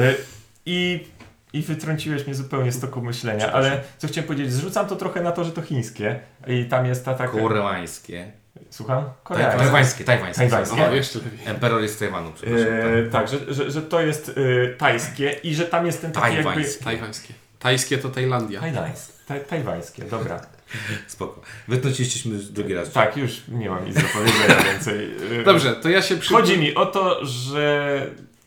[0.00, 0.14] Yy,
[0.66, 1.06] I,
[1.52, 5.32] I wytrąciłeś mnie zupełnie z toku myślenia, ale co chciałem powiedzieć, zrzucam to trochę na
[5.32, 7.32] to, że to chińskie i tam jest ta taka...
[7.38, 8.32] Koreańskie.
[8.70, 9.04] Słucham?
[9.04, 9.58] Taj- Koreańskie.
[9.64, 10.40] Tajwańskie, tajwańskie.
[10.48, 10.88] Tajwańskie.
[10.90, 11.38] O, jeszcze lepiej.
[11.44, 12.66] Emperor jest z Tajwanu, przepraszam.
[12.68, 16.36] Yy, tak, że, że, że to jest yy, tajskie i że tam jest ten taki
[16.36, 16.64] jakby...
[16.84, 17.34] Tajwańskie.
[17.62, 17.96] Tajwańskie.
[17.96, 18.60] Tajskie to Tajlandia.
[18.60, 19.12] Tajwańskie.
[19.26, 20.40] Taj, tajwańskie, dobra.
[21.06, 21.40] Spoko.
[21.68, 22.92] Wytrąciliśmy drugi raz.
[22.92, 25.08] Tak, już nie mam nic do powiedzenia więcej.
[25.44, 26.34] Dobrze, to ja się przy...
[26.34, 28.06] Chodzi mi o to, że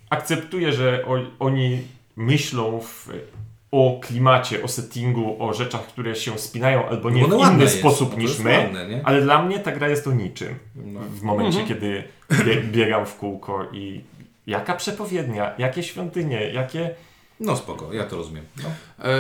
[0.10, 1.82] akceptuję, że o, oni
[2.16, 3.10] myślą w,
[3.72, 7.80] o klimacie, o settingu, o rzeczach, które się spinają albo nie No w inny jest.
[7.80, 10.56] sposób No niż my, ładne, ale dla mnie ta gra jest o niczym.
[10.76, 11.00] No.
[11.00, 11.68] W momencie, Mhm.
[11.80, 12.04] kiedy
[12.46, 14.02] bie, biegam w kółko i
[14.48, 16.90] jaka przepowiednia, jakie świątynie, jakie...
[17.40, 18.46] no spoko, ja to rozumiem.
[18.64, 18.70] No.
[19.06, 19.14] E,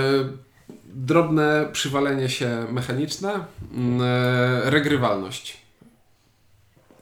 [0.86, 3.34] drobne przywalenie się mechaniczne.
[3.74, 5.58] mm, E, regrywalność.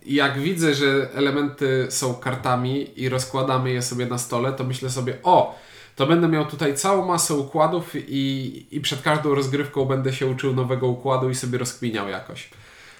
[0.05, 5.17] jak widzę, że elementy są kartami i rozkładamy je sobie na stole, to myślę sobie,
[5.23, 5.59] o,
[5.95, 10.53] to będę miał tutaj całą masę układów i, i przed każdą rozgrywką będę się uczył
[10.55, 12.49] nowego układu i sobie rozkminiał jakoś.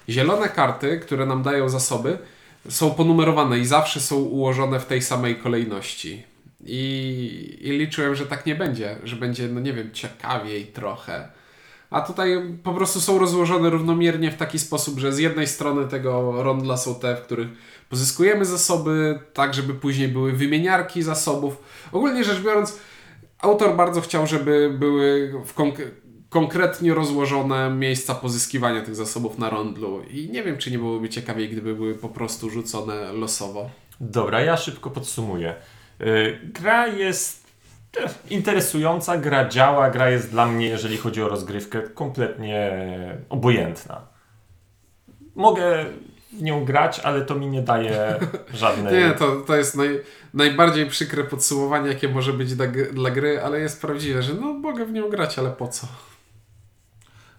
[0.08, 2.18] Zielone karty, które nam dają zasoby,
[2.68, 6.22] są ponumerowane i zawsze są ułożone w tej samej kolejności.
[6.66, 11.28] I, I liczyłem, że tak nie będzie, że będzie, no nie wiem, ciekawiej trochę.
[11.90, 16.42] A tutaj po prostu są rozłożone równomiernie w taki sposób, że z jednej strony tego
[16.42, 17.48] rondla są te, w których
[17.88, 21.56] pozyskujemy zasoby, tak żeby później były wymieniarki zasobów.
[21.92, 22.78] Ogólnie rzecz biorąc,
[23.38, 25.76] autor bardzo chciał, żeby były w konk
[26.28, 30.02] konkretnie rozłożone miejsca pozyskiwania tych zasobów na rondlu.
[30.10, 33.70] I nie wiem, czy nie byłoby ciekawiej, gdyby były po prostu rzucone losowo.
[34.00, 35.54] Dobra, ja szybko podsumuję.
[36.04, 37.46] Yy, gra jest
[37.96, 42.72] e, interesująca, gra działa, gra jest dla mnie, jeżeli chodzi o rozgrywkę, kompletnie
[43.28, 44.00] obojętna.
[45.34, 45.84] Mogę
[46.32, 48.14] w nią grać, ale to mi nie daje
[48.54, 48.94] żadnej...
[48.94, 50.00] Nie, to, to jest naj,
[50.34, 54.52] najbardziej przykre podsumowanie, jakie może być dla, gry- dla gry, ale jest prawdziwe, że no
[54.52, 55.86] mogę w nią grać, ale po co?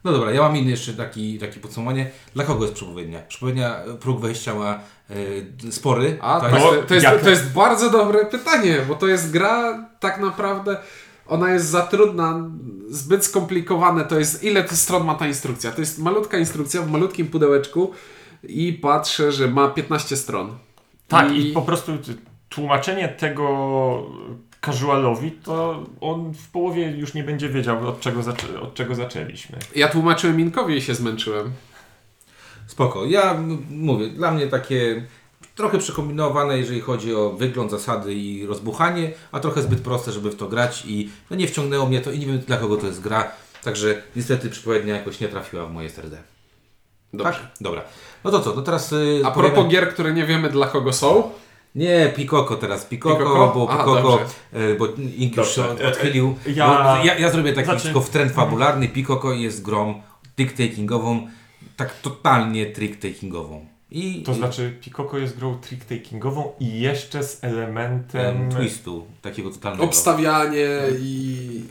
[0.06, 2.12] No dobra, ja mam inny jeszcze taki, takie podsumowanie.
[2.34, 3.22] Dla kogo jest przepowiednia?
[3.22, 4.80] Przepowiednia, e, próg wejścia ma
[5.68, 6.18] e, spory.
[6.22, 9.86] A, to to, jest, to, jest, to jest bardzo dobre pytanie, bo to jest gra
[10.00, 10.78] tak naprawdę,
[11.28, 12.50] ona jest za trudna,
[12.90, 15.72] zbyt skomplikowane, to jest, ile to stron ma ta instrukcja?
[15.72, 17.92] To jest malutka instrukcja w malutkim pudełeczku
[18.44, 20.58] i patrzę, że ma 15 stron.
[21.08, 21.92] Tak, i po prostu
[22.50, 23.46] tłumaczenie tego
[24.66, 29.58] casualowi, to on w połowie już nie będzie wiedział, od czego, zaczę- od czego zaczęliśmy.
[29.76, 31.52] Ja tłumaczyłem Minkowi i się zmęczyłem.
[32.68, 33.06] Spoko.
[33.06, 33.38] Ja
[33.70, 35.06] mówię, dla mnie takie
[35.56, 40.36] trochę przekombinowane, jeżeli chodzi o wygląd, zasady i rozbuchanie, a trochę zbyt proste, żeby w
[40.36, 43.02] to grać i no nie wciągnęło mnie to i nie wiem dla kogo to jest
[43.02, 43.32] gra.
[43.64, 46.18] Także niestety przepowiednia jakoś nie trafiła w moje serce.
[47.14, 47.34] Dobrze.
[47.34, 47.42] Tak?
[47.62, 47.82] Dobra.
[48.24, 50.94] No to co, to teraz y, A powiemy- propos gier, które nie wiemy dla kogo
[50.94, 51.30] są,
[51.76, 52.86] Nie, Pikoko teraz.
[52.86, 53.52] Pikoko, Pikoko?
[53.56, 54.26] bo Pikoko, dobrze.
[54.54, 56.36] e, bo Ink już odchylił.
[56.56, 58.88] Ja- Ja, ja, zrobię taki Znaczy- tylko wtręt fabularny.
[58.88, 60.02] Pikoko jest grą
[60.38, 61.28] trick-takingową,
[61.78, 63.66] tak totalnie trick-takingową.
[63.92, 68.38] I To znaczy, Pikoko jest grą trick-takingową i jeszcze z elementem...
[68.42, 69.84] em, twistu, takiego totalnego.
[69.84, 70.68] obstawianie
[71.00, 71.62] i,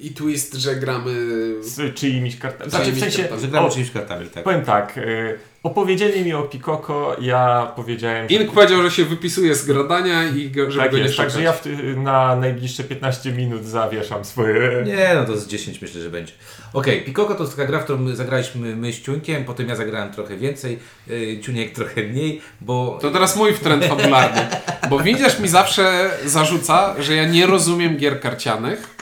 [0.00, 1.12] i twist, że gramy...
[1.60, 2.70] z czyimiś kartami.
[2.70, 3.40] Znaczy, w czyimiś sensie, kartami.
[3.42, 4.44] Że gramy o, czymś kartami, tak.
[4.44, 8.36] powiem tak, y, opowiedzieli mi o Pikoko, ja powiedziałem, że...
[8.36, 11.32] Ink powiedział, że się wypisuje z gradania i go, żeby tak go nie jest, szukać.
[11.32, 14.84] także ja w ty, na najbliższe 15 minut zawieszam swoje...
[14.86, 16.32] Nie, no to z 10 myślę, że będzie.
[16.72, 20.12] Okej, Pikoko to jest taka gra, w którą zagraliśmy my z Ciuńkiem, potem ja zagrałem
[20.12, 22.98] trochę więcej, yy, Ciuniek trochę mniej, bo...
[23.02, 24.46] To teraz mój wtręt fabularny.
[24.90, 28.95] Bo widzisz mi zawsze zarzuca, że ja nie rozumiem gier karcianych.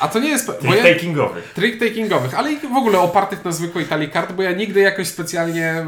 [0.00, 0.46] A to nie jest.
[0.46, 1.40] Bo ja, Trick-takingowy.
[1.56, 5.86] trick-takingowych, ale i w ogóle opartych na zwykłej talii kart, bo ja nigdy jakoś specjalnie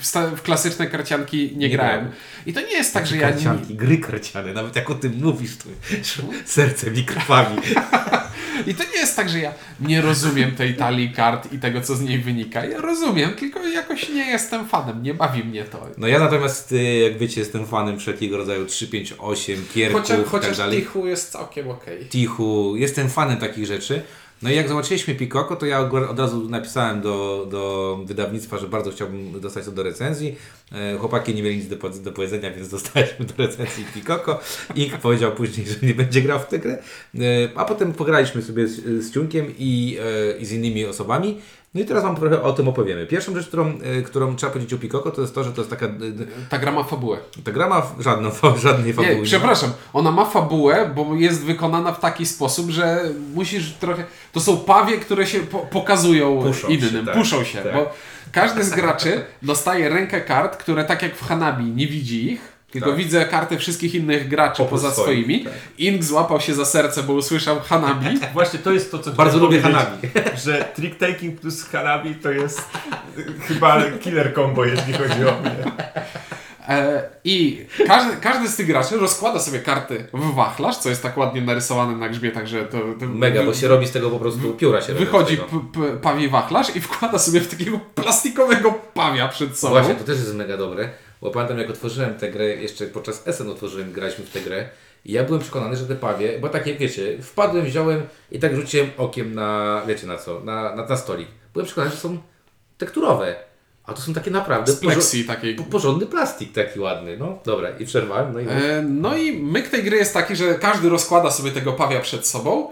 [0.00, 2.00] w, w, klasyczne karcianki nie, Nie grałem.
[2.00, 2.12] grałem.
[2.46, 3.26] I to nie jest tak, że ja.
[3.26, 5.64] Nie, Karcianki, gry karciane, nawet jak o tym mówisz, to
[6.44, 7.56] serce mi krwawi.
[8.66, 11.96] I to nie jest tak, że ja nie rozumiem tej talii kart i tego, co
[11.96, 12.64] z niej wynika.
[12.64, 15.86] Ja rozumiem, tylko jakoś nie jestem fanem, nie bawi mnie to.
[15.98, 20.18] No ja natomiast, y, jak wiecie, jestem fanem wszelkiego rodzaju 3, 5, 8, kierków Chociaż,
[20.18, 20.78] i tak chociaż dalej.
[20.78, 22.06] Tichu jest całkiem okej.
[22.06, 24.02] Tichu, jestem fanem takich rzeczy.
[24.42, 28.90] No i jak zobaczyliśmy Pikoko, to ja od razu napisałem do, do wydawnictwa, że bardzo
[28.90, 30.36] chciałbym dostać to do recenzji.
[30.72, 34.40] E, Chłopaki nie mieli nic do, do powiedzenia, więc dostaliśmy do recenzji Pikoko.
[34.74, 36.78] Ink powiedział później, że nie będzie grał w tę grę.
[37.14, 37.18] E,
[37.54, 41.38] A potem pograliśmy sobie z, z Ciunkiem i, e, i z innymi osobami.
[41.74, 43.06] No i teraz Wam trochę o tym opowiemy.
[43.06, 45.70] Pierwszą rzecz, którą, e, którą trzeba powiedzieć o Pikoko, to jest to, że to jest
[45.70, 45.86] taka...
[45.86, 45.90] e,
[46.48, 47.18] Ta gra ma fabułę.
[47.44, 48.30] Ta gra ma żadną,
[48.62, 49.16] żadnej fabuły.
[49.16, 54.04] Nie, przepraszam, ona ma fabułę, bo jest wykonana w taki sposób, że musisz trochę.
[54.32, 57.74] To są pawie, które się po pokazują Puszą się, innym, tak, puszą się, tak.
[57.74, 57.92] bo
[58.32, 62.59] każdy z graczy dostaje rękę kart, które tak jak w Hanabi nie widzi ich.
[62.70, 62.98] Tylko Tak.
[62.98, 65.44] widzę karty wszystkich innych graczy Oprócz poza swoich, swoimi.
[65.44, 65.52] tak.
[65.78, 68.06] Ink złapał się za serce, bo usłyszał Hanabi.
[68.34, 70.08] Właśnie to jest to, co Bardzo lubię Hanabi.
[70.44, 72.62] Że trick-taking plus Hanabi to jest
[73.48, 75.72] chyba killer combo, jeśli chodzi o mnie.
[76.68, 81.16] E, I każdy, każdy z tych graczy rozkłada sobie karty w wachlarz, co jest tak
[81.18, 84.52] ładnie narysowane na grzbietach, że to, to Mega, bo się robi z tego po prostu
[84.54, 85.48] pióra się Wychodzi tego.
[85.48, 89.74] p- p- pawi wachlarz i wkłada sobie w takiego plastikowego pawia przed sobą.
[89.74, 90.88] Właśnie, to też jest mega dobre,
[91.20, 94.68] bo pamiętam jak otworzyłem tę grę, jeszcze podczas SN otworzyłem, graliśmy w tę grę
[95.04, 98.02] i ja byłem przekonany, że te pawie, bo takie wiecie, wpadłem, wziąłem
[98.32, 101.28] i tak rzuciłem okiem na, wiecie na co, na, na, na stolik.
[101.52, 102.18] Byłem przekonany, że są
[102.78, 103.34] tekturowe,
[103.84, 105.54] a to są takie naprawdę pleksji takiej.
[105.54, 109.68] po- porządny plastik taki ładny, no dobra i przerwałem, no i E, no i myk
[109.68, 112.70] tej gry jest taki, że każdy rozkłada sobie tego pawia przed sobą.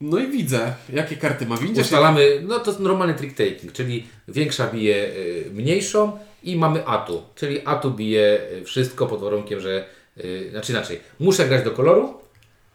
[0.00, 1.56] No i widzę, jakie karty ma.
[1.56, 6.86] Widzisz, ustalamy, no to jest normalny trick taking, czyli większa bije y, mniejszą i mamy
[6.86, 9.84] atu, czyli atu bije y, wszystko pod warunkiem, że,
[10.24, 12.14] y, znaczy inaczej, muszę grać do koloru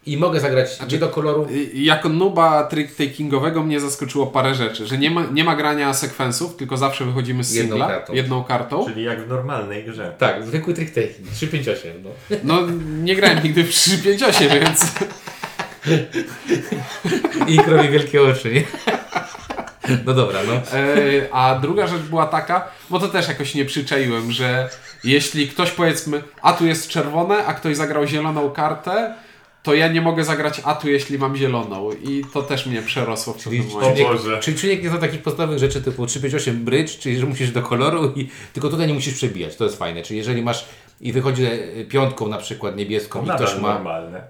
[0.05, 4.87] i mogę zagrać Znaczy- nie do koloru, Y, Jako nuba trick-takingowego mnie zaskoczyło parę rzeczy,
[4.87, 8.13] że nie ma, nie ma grania sekwensów, tylko zawsze wychodzimy z Jedną singla, kartą.
[8.13, 8.85] jedną kartą.
[8.85, 10.15] Czyli jak w normalnej grze.
[10.17, 12.09] tak, zwykły trick taking, 358, no.
[12.43, 12.67] No
[13.03, 14.85] nie grałem nigdy w 358, więc
[17.47, 18.63] I krowi wielkie oczy, nie?
[20.05, 20.53] No dobra, no.
[20.53, 24.69] E, a druga rzecz była taka, bo to też jakoś nie przyczaiłem, że
[25.03, 29.15] jeśli ktoś powiedzmy, a tu jest czerwone, a ktoś zagrał zieloną kartę,
[29.63, 31.91] to ja nie mogę zagrać atu, jeśli mam zieloną.
[31.91, 34.03] I to też mnie przerosło w pewnym O momencie.
[34.03, 34.39] Boże.
[34.39, 38.13] Czyli czujnik nie za takich podstawowych rzeczy typu 358 bridge, czyli że musisz do koloru
[38.15, 40.03] i tylko tutaj nie musisz przebijać, to jest fajne.
[40.03, 40.65] Czyli jeżeli masz
[41.01, 44.17] i wychodzi e, piątką na przykład niebieską i Nadal ktoś ma normalne.
[44.17, 44.23] e,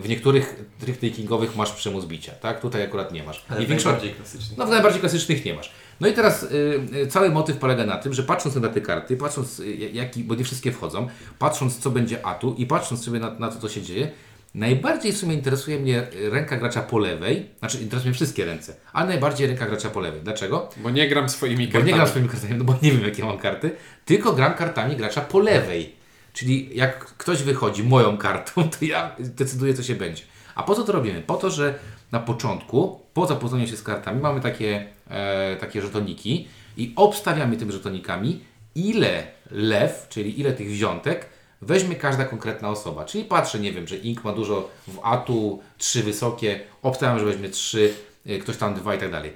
[0.00, 2.60] w niektórych trick-takingowych masz przymus bicia, tak?
[2.60, 3.44] Tutaj akurat nie masz.
[3.48, 4.54] Ale I większość, najbardziej klasyczny.
[4.58, 5.72] no w najbardziej klasycznych nie masz.
[6.00, 9.16] No i teraz y, y, cały motyw polega na tym, że patrząc na te karty,
[9.16, 13.30] patrząc y, jaki, bo nie wszystkie wchodzą, patrząc co będzie atu i patrząc sobie na,
[13.30, 14.10] na to, co się dzieje,
[14.54, 19.06] najbardziej w sumie interesuje mnie ręka gracza po lewej, znaczy interesują mnie wszystkie ręce, ale
[19.08, 20.20] najbardziej ręka gracza po lewej.
[20.20, 20.70] Dlaczego?
[20.76, 21.90] Bo nie gram swoimi Bo kartami.
[21.90, 23.70] nie gram swoimi kartami, no bo nie wiem jakie mam karty,
[24.04, 25.98] tylko gram kartami gracza po lewej.
[26.32, 30.22] Czyli jak ktoś wychodzi moją kartą, to ja decyduję co się będzie.
[30.54, 31.20] A po co to robimy?
[31.20, 31.74] Po to, że
[32.12, 37.72] na początku, po zapoznaniu się z kartami, mamy takie, e, takie żetoniki i obstawiamy tymi
[37.72, 38.40] żetonikami,
[38.74, 41.26] ile lew, czyli ile tych wziątek
[41.62, 43.04] weźmie każda konkretna osoba.
[43.04, 47.48] Czyli patrzę, nie wiem, że Ink ma dużo w atu, trzy wysokie, obstawiam, że weźmie
[47.48, 47.94] trzy,
[48.26, 49.32] y, ktoś tam dwa i tak dalej.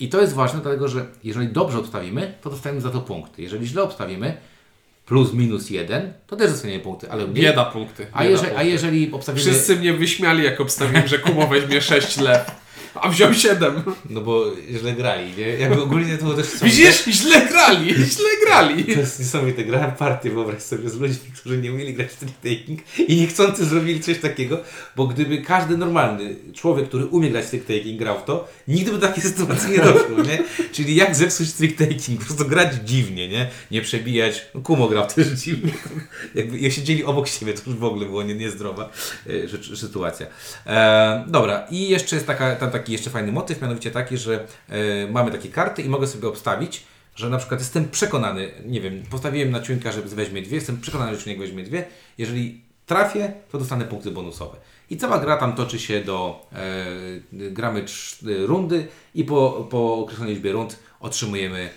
[0.00, 3.42] I to jest ważne, dlatego że jeżeli dobrze obstawimy, to dostajemy za to punkty.
[3.42, 4.36] Jeżeli źle obstawimy,
[5.06, 7.44] plus minus jeden, to też dostaniemy punkty, ale mniej.
[7.44, 8.06] Bieda punkty.
[8.12, 8.68] A, jeżeli, a punkty.
[8.68, 9.44] jeżeli obstawimy...
[9.44, 12.63] Wszyscy mnie wyśmiali, jak obstawiłem, że Kubo weźmie 6 lew.
[12.94, 13.82] A wziął 7.
[14.10, 15.48] No bo źle grali, nie?
[15.48, 16.66] Jakby ogólnie to też są...
[16.66, 17.04] Widzisz?
[17.04, 18.84] Źle grali, źle grali.
[18.84, 19.64] To jest niesamowite.
[19.64, 23.64] Grałem partię, wyobraź sobie, z ludźmi, którzy nie umieli grać w trick taking i niechcący
[23.64, 24.60] zrobili coś takiego,
[24.96, 28.98] bo gdyby każdy normalny człowiek, który umie grać w taking grał w to, nigdy by
[28.98, 30.38] takiej sytuacji nie doszło, nie?
[30.72, 33.50] Czyli jak zepsuć trick taking, po prostu grać dziwnie, nie?
[33.70, 34.46] Nie przebijać.
[34.54, 35.72] No, Kumo grał też dziwnie.
[36.34, 38.90] Jakby jak siedzieli obok siebie, to już w ogóle było nie, niezdrowa
[39.30, 40.26] e, rzecz, sytuacja.
[40.66, 45.10] E, dobra, i jeszcze jest taka, tam taki jeszcze fajny motyw, mianowicie taki, że e,
[45.10, 46.84] mamy takie karty i mogę sobie obstawić,
[47.16, 51.16] że na przykład jestem przekonany, nie wiem, postawiłem na ciuńka, że weźmie dwie, jestem przekonany,
[51.16, 51.84] że ciunek weźmie dwie.
[52.18, 54.56] Jeżeli trafię, to dostanę punkty bonusowe.
[54.90, 60.34] I cała gra tam toczy się do, e, gramy trz, rundy i po, po określonej
[60.34, 61.70] liczbie rund otrzymujemy,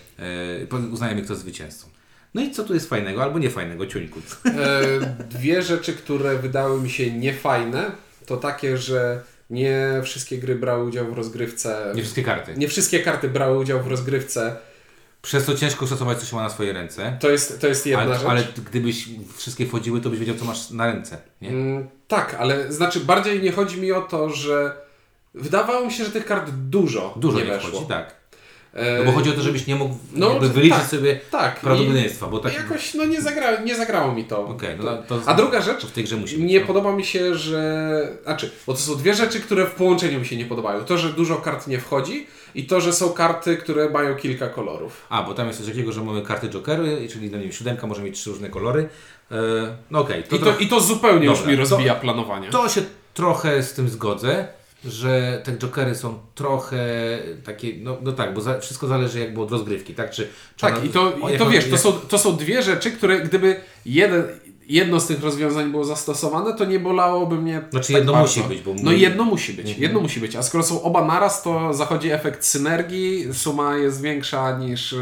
[0.71, 1.87] e, uznajemy kto zwycięzcą.
[2.33, 4.19] No i co tu jest fajnego, albo niefajnego, ciuńku?
[4.45, 7.91] E, dwie rzeczy, które wydały mi się niefajne,
[8.25, 11.91] to takie, że nie wszystkie gry brały udział w rozgrywce.
[11.95, 12.53] Nie wszystkie karty.
[12.57, 14.55] Nie wszystkie karty brały udział w rozgrywce.
[15.21, 17.17] Przez to ciężko szacować, co się ma na swoje ręce.
[17.21, 18.27] To jest, to jest jedna Ale, rzecz.
[18.27, 21.17] ale gdybyś wszystkie wchodziły, to byś wiedział, co masz na ręce.
[21.41, 21.49] Nie?
[21.49, 24.75] Mm, tak, ale znaczy bardziej nie chodzi mi o to, że
[25.33, 27.69] wydawało mi się, że tych kart dużo, Dużo nie, nie, weszło.
[27.69, 28.15] wchodzi, tak.
[28.97, 31.59] No bo chodzi o to, żebyś nie mógł no, jakby to wyliczyć tak, sobie tak,
[31.59, 32.53] prawdopodobieństwa, bo tak...
[32.53, 34.47] jakoś no nie, zagra, nie zagrało mi to.
[34.47, 36.51] Okej, no to, A druga rzecz, to w tej grze musi być.
[36.51, 36.67] nie no.
[36.67, 38.17] podoba mi się, że.
[38.23, 40.83] Znaczy, bo to są dwie rzeczy, które w połączeniu mi się nie podobają.
[40.85, 45.05] To, że dużo kart nie wchodzi i to, że są karty, które mają kilka kolorów.
[45.09, 47.87] A, bo tam jest coś takiego, że mamy karty jokery, czyli no nie wiem, siódemka
[47.87, 48.89] może mieć trzy różne kolory.
[49.31, 49.35] E,
[49.91, 52.49] no okej, to, I to, trochę- I to zupełnie już Dobra, mi to- rozbija planowanie.
[52.49, 52.81] to się
[53.13, 54.47] trochę z tym zgodzę,
[54.85, 56.85] że te jokery są trochę
[57.43, 60.11] takie, no, no tak, bo za, wszystko zależy jakby od rozgrywki, tak?
[60.11, 62.35] Czy, czy Tak, ona- i to, i jak to wiesz, to jak- są, to są
[62.37, 64.23] dwie rzeczy, które gdyby jeden,
[64.67, 67.61] jedno z tych rozwiązań było zastosowane, to nie bolałoby mnie.
[67.71, 68.27] Znaczy tak jedno bardzo.
[68.41, 70.35] musi być, bo No jedno musi być, jedno musi być.
[70.35, 74.95] A skoro są oba naraz, to zachodzi efekt synergii, suma jest większa niż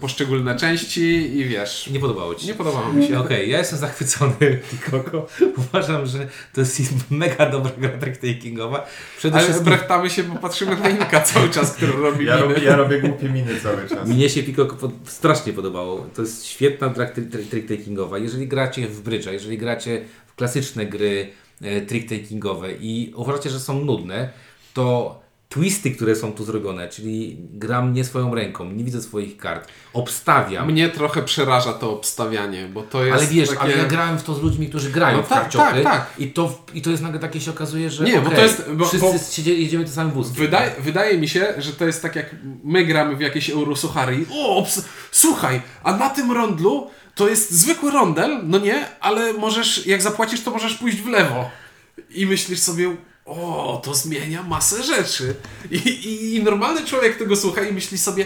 [0.00, 1.02] poszczególne części
[1.38, 1.86] i wiesz.
[1.90, 2.46] Nie podobało Ci się.
[2.48, 3.18] Nie podobało mi się.
[3.20, 4.32] Okej, ja jestem zachwycony
[4.70, 5.26] Kiko.
[5.56, 6.80] Uważam, że to jest
[7.10, 8.80] mega dobra gra trick-takingowa.
[9.18, 12.48] Przede Ale wszystkim brechtamy się, bo patrzymy na Inka cały czas, który robi Ja miny.
[12.54, 14.08] robię, ja robię głupie miny cały czas.
[14.08, 16.06] mnie się Pico pod- strasznie podobało.
[16.14, 17.06] To jest świetna gra
[17.50, 18.16] trick-takingowa.
[18.22, 21.28] Jeżeli gracie w brydża, jeżeli gracie w klasyczne gry
[21.62, 24.28] e, trick-takingowe i uważacie, że są nudne,
[24.74, 25.20] to
[25.54, 30.70] twisty, które są tu zrobione, czyli gram nie swoją ręką, nie widzę swoich kart, obstawiam.
[30.70, 33.60] Mnie trochę przeraża to obstawianie, bo to jest Ale wiesz, takie...
[33.60, 36.10] ale ja grałem w to z ludźmi, którzy grają No w tak, tak, tak.
[36.18, 38.70] I, to, i to jest nagle takie się okazuje, że Nie, bo okej, to jest-
[38.72, 40.36] bo- wszyscy bo- siedzie, jedziemy tym samym wózkiem.
[40.36, 44.26] Wydaje, wydaje mi się, że to jest tak jak my gramy w jakieś Eurosuchary i
[44.30, 44.66] o,
[45.12, 50.40] słuchaj, a na tym rondlu to jest zwykły rondel, no nie, ale możesz, jak zapłacisz,
[50.42, 51.50] to możesz pójść w lewo.
[52.10, 55.34] I myślisz sobie, o, to zmienia masę rzeczy.
[55.70, 58.24] I, i, i normalny człowiek tego słucha i myśli sobie,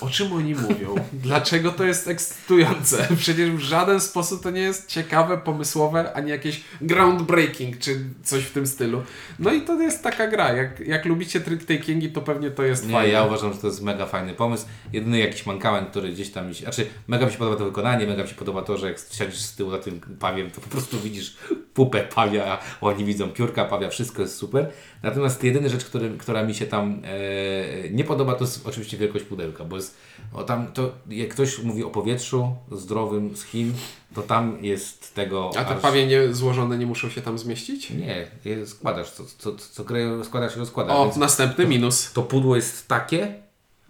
[0.00, 0.94] O czym oni mówią?
[1.12, 3.08] Dlaczego to jest ekscytujące?
[3.16, 8.52] Przecież w żaden sposób to nie jest ciekawe, pomysłowe, ani jakieś groundbreaking, czy coś w
[8.52, 9.02] tym stylu.
[9.38, 10.52] No i to jest taka gra.
[10.52, 13.12] Jak, jak lubicie trick-takingi, to pewnie to jest Nie, fajne.
[13.12, 14.66] ja uważam, że to jest mega fajny pomysł.
[14.92, 16.54] Jedyny jakiś mankament, który gdzieś tam.
[16.54, 19.40] Znaczy, mega mi się podoba to wykonanie, mega mi się podoba to, że jak siedzisz
[19.40, 21.36] z tyłu za tym pawiem, to po prostu widzisz
[21.74, 24.70] pupę pawia, a oni widzą piórka pawia, wszystko jest super.
[25.02, 29.24] Natomiast jedyna rzecz, który, która mi się tam e, nie podoba, to jest oczywiście wielkość
[29.24, 29.96] pudełka, bo jest,
[30.32, 33.72] o tam, to jak ktoś mówi o powietrzu zdrowym z Chin,
[34.14, 35.50] to tam jest tego...
[35.56, 37.90] A te aż- pawie nie, złożone nie muszą się tam zmieścić?
[37.90, 40.96] Nie, je składasz, co, co, co grę składasz i rozkładasz.
[40.96, 42.12] O, następny minus.
[42.12, 43.34] to pudło jest takie,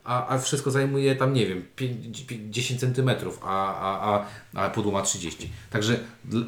[0.08, 3.10] a, a wszystko zajmuje tam, nie wiem, 5, 10 cm,
[3.42, 5.50] a, a, a, a pudło ma 30.
[5.70, 6.00] Także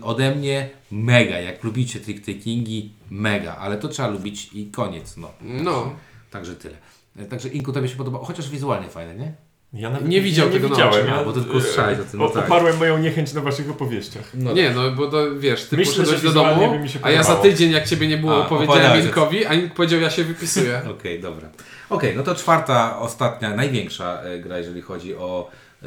[0.03, 1.41] ode mnie mega.
[1.41, 5.17] Jak lubicie trick-takingi, mega, ale to trzeba lubić i koniec.
[5.17, 5.33] No.
[5.41, 5.95] No.
[6.31, 6.77] Także tyle.
[7.17, 9.35] E, Także Inku tobie się podoba, chociaż wizualnie fajne, nie?
[9.73, 10.95] Ja nawet Nie widział nie tego na widziałem.
[10.95, 12.45] oczy, ja, bo tylko słyszałeś o tym, no tak.
[12.45, 14.31] Oparłem moją niechęć na waszych opowieściach.
[14.35, 17.37] No nie, no bo to wiesz, ty Myślę, poszedłeś że do domu, a ja za
[17.37, 20.83] tydzień, jak ciebie nie było, A, powiedziałem Minkowi, a Mink powiedział, ja się wypisuję.
[20.99, 21.49] Okej, dobra.
[21.91, 25.51] Okej, no to czwarta, ostatnia, największa e, gra, jeżeli chodzi o...
[25.83, 25.87] E,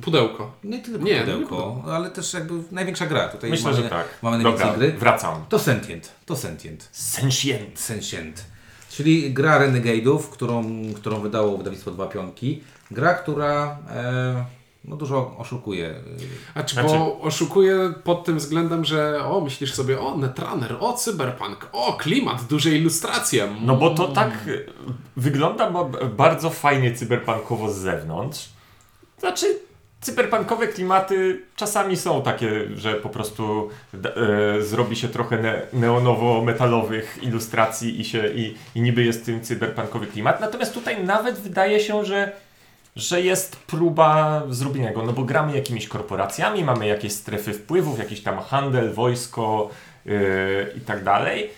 [0.00, 0.52] Pudełko.
[0.64, 3.28] nie tylko Nie, pudełko, ale też jakby największa gra.
[3.28, 4.06] Tutaj Myślę, mamy, że tak.
[4.22, 4.98] Mamy Dobra, najwięcej gry.
[4.98, 5.44] wracam.
[5.48, 6.12] To Sentient.
[6.26, 6.88] To Sentient.
[6.92, 7.78] Sentient.
[7.80, 8.44] Sentient.
[8.90, 10.64] Czyli gra Renegade'ów, którą,
[10.96, 12.62] którą wydało wydawnictwo Dwa Pionki.
[12.92, 14.44] Gra, która e,
[14.84, 15.94] no dużo oszukuje.
[16.54, 20.92] A czy Znaczy- bo oszukuje pod tym względem, że o, myślisz sobie, o, Netrunner, o,
[20.92, 23.48] Cyberpunk, o, klimat, duże ilustracje.
[23.60, 24.30] No bo to tak
[25.16, 25.70] wygląda
[26.16, 28.48] bardzo fajnie cyberpunkowo z zewnątrz.
[29.18, 29.46] Znaczy,
[30.00, 33.70] cyberpunkowe klimaty czasami są takie, że po prostu
[34.56, 40.06] e, zrobi się trochę ne- neonowo-metalowych ilustracji i, się, i, i niby jest tym cyberpunkowy
[40.06, 40.40] klimat.
[40.40, 42.32] Natomiast tutaj nawet wydaje się, że
[42.96, 48.22] że jest próba zrobienia go, no bo gramy jakimiś korporacjami, mamy jakieś strefy wpływów, jakiś
[48.22, 49.70] tam handel, wojsko
[50.04, 51.50] yy, i tak dalej.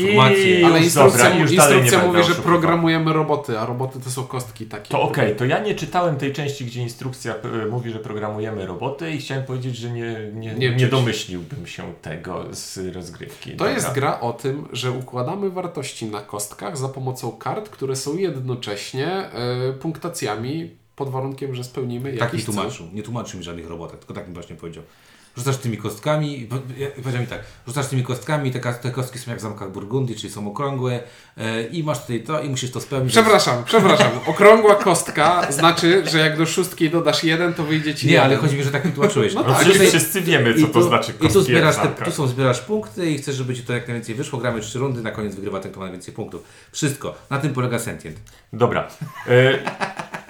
[0.00, 0.60] Informacje.
[0.60, 2.44] I- Ale już instrukcja, dobra, już dalej instrukcja nie mówi, że oszukiwał.
[2.52, 4.88] programujemy roboty, a roboty to są kostki takie.
[4.90, 9.10] To okej, to ja nie czytałem tej części, gdzie instrukcja y, mówi, że programujemy roboty
[9.10, 13.50] i chciałem powiedzieć, że nie, nie, Nie nie, domyśliłbym się tego z rozgrywki.
[13.50, 13.72] To Dobra.
[13.72, 19.06] jest gra o tym, że układamy wartości na kostkach za pomocą kart, które są jednocześnie
[19.08, 22.54] e, punktacjami pod warunkiem, że spełnimy Tak mi jakiś cel.
[22.54, 22.86] tłumaczył.
[22.92, 24.84] Nie tłumaczył mi żadnych robotek, tylko tak mi właśnie powiedział.
[25.36, 26.48] Rzucasz tymi kostkami,
[26.96, 30.32] powiedział mi tak, rzucasz tymi kostkami, te, te kostki są jak w zamkach Burgundii, czyli
[30.32, 31.00] są okrągłe
[31.36, 33.12] e, i masz tutaj to i musisz to spełnić.
[33.12, 34.10] Przepraszam, przepraszam.
[34.26, 38.26] Okrągła kostka znaczy, że jak do szóstki dodasz jeden, to wyjdzie ci Nie, jeden.
[38.26, 39.34] ale chodzi mi, że tak mi tłumaczyłeś.
[39.34, 39.64] No No tak.
[39.64, 42.26] przecież wszyscy wiemy, co I to tu, znaczy I tu kostki zbierasz, te, tu są
[42.26, 44.38] zbierasz punkty i chcesz, żeby ci to jak najwięcej wyszło.
[44.38, 46.42] Gramy trzy rundy, na koniec wygrywa ten, kto ma najwięcej punktów.
[46.72, 47.14] Wszystko.
[47.30, 48.16] Na tym polega Sentient.
[48.52, 48.88] Dobra.
[49.28, 49.58] E,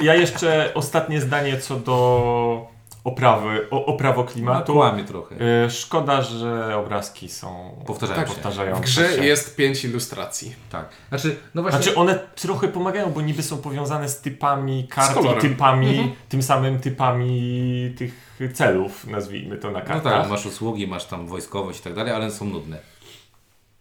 [0.00, 2.66] ja jeszcze ostatnie zdanie co do
[3.04, 4.72] oprawy, o, oprawo No, klimatu.
[4.72, 5.36] kłamie trochę.
[5.64, 8.34] E, szkoda, że obrazki są Powtarzają tak, się.
[8.34, 9.24] powtarzają W grze się.
[9.24, 10.54] jest pięć ilustracji.
[10.70, 10.88] Tak.
[11.08, 11.82] Znaczy, no właśnie...
[11.82, 16.10] Znaczy one trochę pomagają, bo niby są powiązane z typami kart Z i typami, Mhm.
[16.28, 20.12] tym samym typami tych celów, nazwijmy to na no kartach.
[20.22, 22.78] tak, masz usługi, masz tam wojskowość i tak dalej, ale są nudne.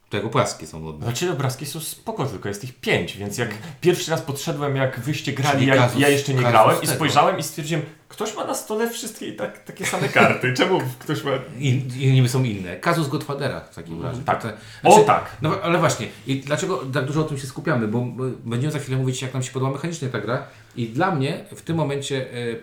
[0.10, 1.06] Tego płaski są nudne.
[1.06, 3.50] Znaczy obrazki są spoko, tylko jest ich pięć, więc jak
[3.82, 7.44] pierwszy raz podszedłem, jak wyście grali, ja, kazus- ja jeszcze nie grałem i spojrzałem i
[7.44, 11.32] stwierdziłem, ktoś ma na stole wszystkie tak, takie same karty, czemu ktoś ma...
[11.60, 11.68] I,
[12.00, 12.76] I niby są inne.
[12.76, 14.22] Kazus Godfathera w takim razie.
[14.22, 14.42] Tak.
[14.42, 15.38] Te- O tak!
[15.42, 17.88] No ale właśnie, i dlaczego tak dużo o tym się skupiamy?
[17.88, 20.44] Bo bo będziemy za chwilę mówić, jak nam się podoba mechanicznie ta gra.
[20.76, 22.56] I dla mnie w tym momencie, e,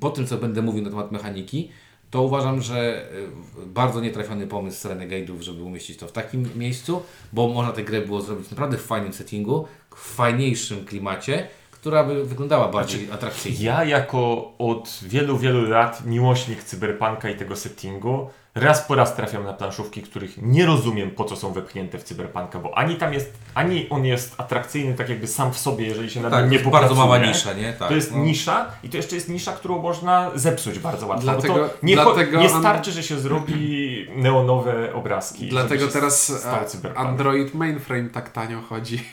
[0.00, 1.70] po tym co będę mówił na temat mechaniki,
[2.10, 7.02] to uważam, że e, bardzo nietrafiony pomysł z Renegade'ów, żeby umieścić to w takim miejscu,
[7.32, 11.48] bo można tę grę było zrobić naprawdę w fajnym settingu, w fajniejszym klimacie,
[11.80, 13.64] która by wyglądała bardziej atrakcyjnie.
[13.64, 19.44] Ja jako od wielu, wielu lat miłośnik cyberpunka i tego settingu, raz po raz trafiam
[19.44, 23.32] na planszówki, których nie rozumiem po co są wepchnięte w cyberpunka, bo ani tam jest,
[23.54, 26.58] ani on jest atrakcyjny tak jakby sam w sobie, jeżeli się nad Tak, nim nie
[26.58, 27.18] to bardzo popracuje.
[27.20, 27.72] mała nisza, nie?
[27.72, 28.18] Tak, to jest no.
[28.18, 31.22] nisza i to jeszcze jest nisza, którą można zepsuć bardzo łatwo.
[31.24, 35.48] Dlatego- bo to nie, dlatego nie starczy, że się zrobi neonowe obrazki.
[35.48, 36.32] Dlatego teraz
[36.66, 37.06] cyberpunk.
[37.06, 39.02] Android Mainframe tak tanio chodzi.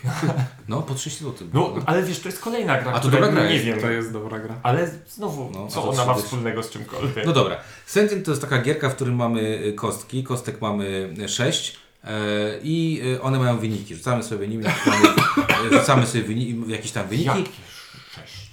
[0.68, 1.48] No, po 30 zł.
[1.54, 3.80] No, ale wiesz, to jest kolejna gra, A to dobra gra nie jest, wiem.
[3.82, 4.56] To jest dobra gra.
[4.64, 7.26] Ale znowu, No, co ona ma wspólnego z czymkolwiek?
[7.26, 7.56] No dobra.
[7.86, 10.24] Sentient to jest taka gierka, w którym mamy y, kostki.
[10.24, 11.78] Kostek mamy 6
[12.64, 13.96] i y, one mają wyniki.
[13.96, 15.08] Rzucamy sobie nimi, rzucamy,
[15.72, 17.44] y, rzucamy sobie wyni- jakieś tam wyniki.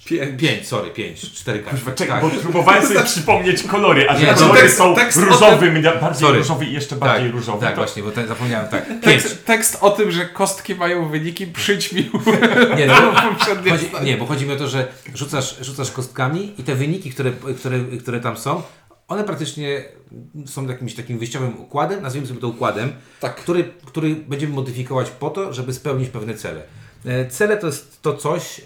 [0.05, 0.41] Pięć.
[0.41, 1.31] Pięć, sorry, pięć.
[1.31, 1.79] Cztery karty.
[1.95, 2.21] Czekaj, tak.
[2.21, 6.21] bo próbowałem sobie przypomnieć kolory, a że Nie, kolory tekst- są tekst różowy, mnia- bardziej
[6.27, 6.37] Sorry.
[6.37, 7.65] różowy i jeszcze bardziej tak, różowy.
[7.65, 7.81] Tak, to...
[7.81, 8.87] właśnie, bo ten, zapomniałem, tak.
[8.87, 9.03] Pięć.
[9.03, 12.05] Tekst, tekst o tym, że kostki mają wyniki przyćmił
[12.77, 12.93] Nie, no,
[13.69, 17.31] chodzi, nie, bo chodzi mi o to, że rzucasz, rzucasz kostkami i te wyniki, które,
[17.59, 18.61] które, które tam są,
[19.11, 19.83] one praktycznie
[20.45, 23.35] są jakimś takim wyjściowym układem, nazwijmy sobie to układem, Tak.
[23.35, 26.63] który, który będziemy modyfikować po to, żeby spełnić pewne cele.
[27.05, 28.63] E, Cele to jest to coś, y,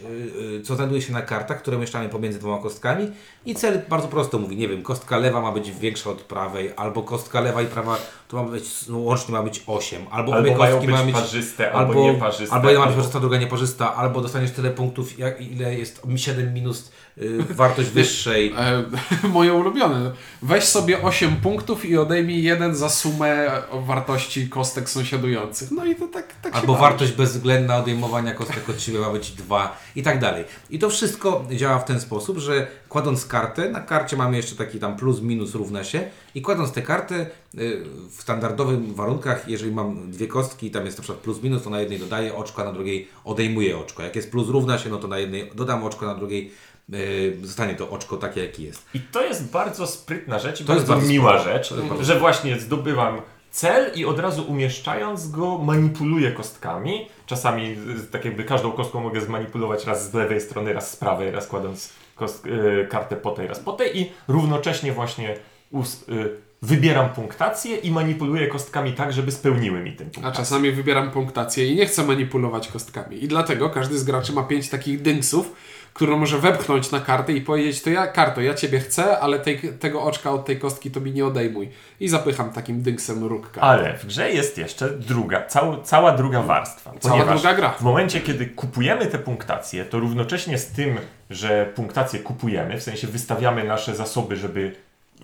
[0.59, 3.11] y, co znajduje się na kartach, które mieszczamy pomiędzy dwoma kostkami
[3.45, 7.03] i cel bardzo prosto mówi, nie wiem, kostka lewa ma być większa od prawej, albo
[7.03, 10.57] kostka lewa i prawa to ma być, no, łącznie ma być 8, albo, Albo obie
[10.57, 14.21] kostki mają być parzyste, albo albo, nieparzyste, albo jedna ma być parzysta, druga nieparzysta, albo
[14.21, 18.53] dostaniesz tyle punktów, jak, ile jest 7 minus y, wartość wyższej.
[18.57, 18.83] E,
[19.27, 20.11] moje ulubione.
[20.41, 25.71] Weź sobie 8 punktów i odejmij jeden za sumę wartości kostek sąsiadujących.
[25.71, 26.81] No i to tak, tak się Albo bawi.
[26.81, 30.45] wartość bezwzględna odejmowania kostek od siebie ma być 2 i tak dalej.
[30.69, 34.79] I to wszystko działa w ten sposób, że kładąc kartę, na karcie mamy jeszcze taki
[34.79, 37.25] tam plus, minus równa się i kładąc tę kartę
[37.59, 41.63] y, w standardowych warunkach, jeżeli mam dwie kostki i tam jest na przykład plus, minus,
[41.63, 44.03] to na jednej dodaję oczko, a na drugiej odejmuję oczko.
[44.03, 46.51] Jak jest plus równa się, no to na jednej dodam oczko, na drugiej
[46.93, 48.85] y, zostanie to oczko takie, jakie jest.
[48.93, 52.59] I to jest bardzo sprytna rzecz i To jest bardzo, bardzo miła rzecz, że właśnie
[52.59, 53.21] zdobywam
[53.55, 57.07] cel i od razu umieszczając go manipuluję kostkami.
[57.25, 57.75] Czasami
[58.11, 61.93] tak jakby każdą kostką mogę zmanipulować raz z lewej strony, raz z prawej, raz kładąc
[62.15, 65.35] kost, y, kartę po tej, raz po tej i równocześnie właśnie
[65.71, 66.29] us, y,
[66.61, 70.43] wybieram punktację i manipuluję kostkami tak, żeby spełniły mi tę A punktację.
[70.43, 73.23] czasami wybieram punktację i nie chcę manipulować kostkami.
[73.23, 75.51] I dlatego każdy z graczy ma pięć takich dynksów,
[75.95, 79.59] które może wepchnąć na kartę i powiedzieć, to ja, karto, ja ciebie chcę, ale tej,
[79.79, 81.69] tego oczka od tej kostki to mi nie odejmuj.
[81.99, 83.61] I zapycham takim dynksem róg karty.
[83.61, 86.93] Ale w grze jest jeszcze druga, cał, cała druga warstwa.
[86.99, 87.69] Cała druga gra.
[87.69, 90.97] W momencie, kiedy kupujemy te punktacje, to równocześnie z tym,
[91.29, 94.75] że punktacje kupujemy, w sensie wystawiamy nasze zasoby, żeby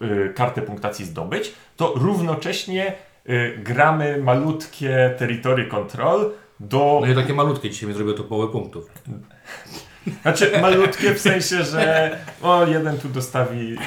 [0.01, 2.93] y, kartę punktacji zdobyć, to równocześnie
[3.29, 6.99] y, gramy malutkie territory control do...
[7.01, 8.85] No i takie malutkie, dzisiaj mi zrobił to połowę punktów.
[10.21, 13.77] Znaczy malutkie w sensie, że o, jeden tu dostawi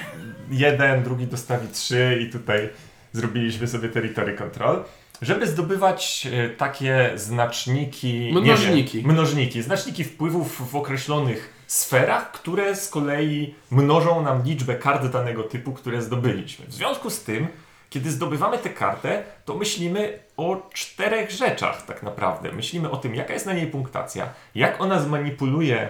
[0.50, 2.68] jeden, drugi dostawi trzy i tutaj
[3.12, 4.84] zrobiliśmy sobie territory control.
[5.22, 8.30] Żeby zdobywać e, takie znaczniki.
[8.32, 9.02] Mnożniki.
[9.02, 9.62] Wiem, mnożniki.
[9.62, 16.02] Znaczniki wpływów w określonych sferach, które z kolei mnożą nam liczbę kart danego typu, które
[16.02, 16.66] zdobyliśmy.
[16.66, 17.46] W związku z tym,
[17.90, 22.52] kiedy zdobywamy tę kartę, to myślimy o czterech rzeczach tak naprawdę.
[22.52, 25.88] Myślimy o tym, jaka jest na niej punktacja, jak ona zmanipuluje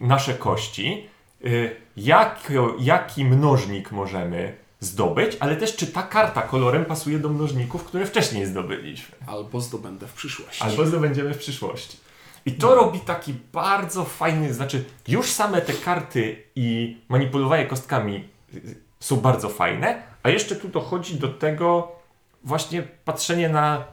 [0.00, 1.08] nasze kości,
[1.44, 1.48] e,
[1.96, 8.06] jak, jaki mnożnik możemy zdobyć, ale też czy ta karta kolorem pasuje do mnożników, które
[8.06, 9.14] wcześniej zdobyliśmy.
[9.26, 10.62] Albo zdobędę w przyszłości.
[10.62, 11.98] Albo zdobędziemy w przyszłości.
[12.46, 18.28] I to robi taki bardzo fajny, znaczy już same te karty i manipulowanie kostkami
[19.00, 21.92] są bardzo fajne, a jeszcze tu dochodzi do tego
[22.44, 23.84] właśnie patrzenie na,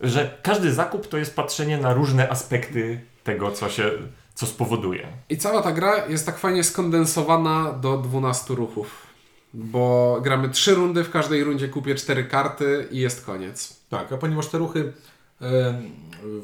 [0.00, 3.90] że każdy zakup to jest patrzenie na różne aspekty tego, co się,
[4.36, 5.08] co spowoduje.
[5.28, 9.06] I cała ta gra jest tak fajnie skondensowana do 12 ruchów.
[9.54, 13.80] Bo gramy trzy rundy, w każdej rundzie kupię cztery karty i jest koniec.
[13.88, 14.92] Tak, a ponieważ te ruchy
[15.40, 15.90] em,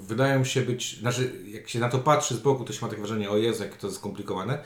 [0.01, 3.01] wydają się być, znaczy jak się na to patrzy z boku, to się ma takie
[3.03, 4.59] wrażenie, o Jezu, jakie to jest skomplikowane.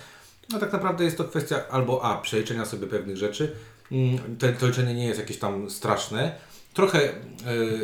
[0.51, 3.57] No tak naprawdę jest to kwestia albo A, przeliczenia sobie pewnych rzeczy.
[3.93, 6.35] Mm, Te, to liczenie nie jest jakieś tam straszne.
[6.77, 7.13] Trochę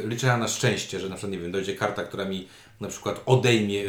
[0.04, 2.48] liczenia na szczęście, że na przykład, nie wiem, dojdzie karta, która mi
[2.80, 3.84] na przykład odejmie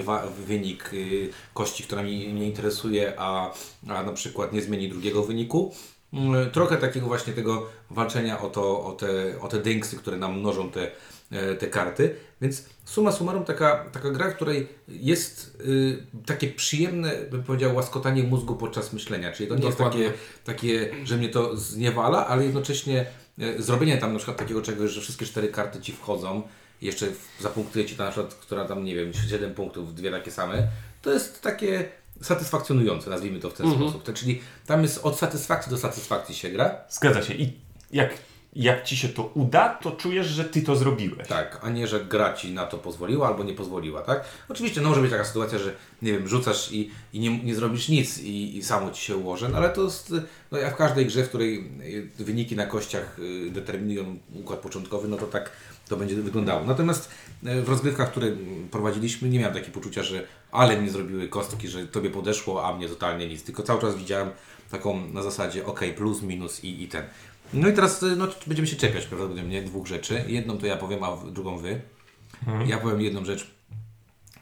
[0.47, 3.53] wynik y, kości, która mi nie interesuje, a,
[3.87, 5.73] a na przykład nie zmieni drugiego wyniku.
[6.13, 10.39] Mm, Trochę takiego właśnie tego walczenia o, to, o, te, o te dynksy, które nam
[10.39, 10.91] mnożą te,
[11.31, 12.15] e, te karty.
[12.41, 18.23] Więc summa summarum taka, taka gra, w której jest y, takie przyjemne, bym powiedział, łaskotanie
[18.23, 19.31] mózgu podczas myślenia.
[19.31, 20.01] Czyli to nie Dokładnie.
[20.01, 23.05] jest takie, takie, że mnie to zniewala, ale jednocześnie
[23.57, 26.43] zrobienie tam na przykład takiego czegoś, że wszystkie cztery karty Ci wchodzą
[26.81, 27.07] i jeszcze
[27.39, 30.67] zapunktuje Ci ta na przykład, która tam, nie wiem, 7 punktów, dwie takie same,
[31.01, 31.89] to jest takie
[32.21, 34.03] satysfakcjonujące, nazwijmy to w ten sposób.
[34.03, 36.75] To, czyli tam jest od satysfakcji do satysfakcji się gra.
[36.89, 37.33] Zgadza się.
[37.33, 37.53] I
[37.91, 38.13] jak,
[38.55, 41.27] jak ci się to uda, to czujesz, że ty to zrobiłeś.
[41.27, 44.23] Tak, a nie, że gra ci na to pozwoliła albo nie pozwoliła, tak?
[44.49, 47.89] Oczywiście no, może być taka sytuacja, że nie wiem, rzucasz i, i nie, nie zrobisz
[47.89, 50.13] nic i, i samo ci się ułoży, no ale to jest,
[50.51, 51.71] no jak w każdej grze, w której
[52.19, 55.51] y, wyniki na kościach y, determinują układ początkowy, no to tak
[55.87, 56.65] to będzie wyglądało.
[56.65, 57.11] Natomiast
[57.47, 58.27] y, w rozgrywkach, które
[58.71, 62.89] prowadziliśmy, nie miałem takiego poczucia, że ale mnie zrobiły kostki, że tobie podeszło, a mnie
[62.89, 63.43] totalnie nic.
[63.43, 64.29] Tylko cały czas widziałem
[64.71, 67.03] taką na zasadzie ok, plus, minus i, i ten.
[67.53, 70.23] No i teraz no, będziemy się czepiać prawdopodobnie dwóch rzeczy.
[70.27, 71.81] Jedną to ja powiem, a drugą wy.
[72.67, 73.51] Ja powiem jedną rzecz.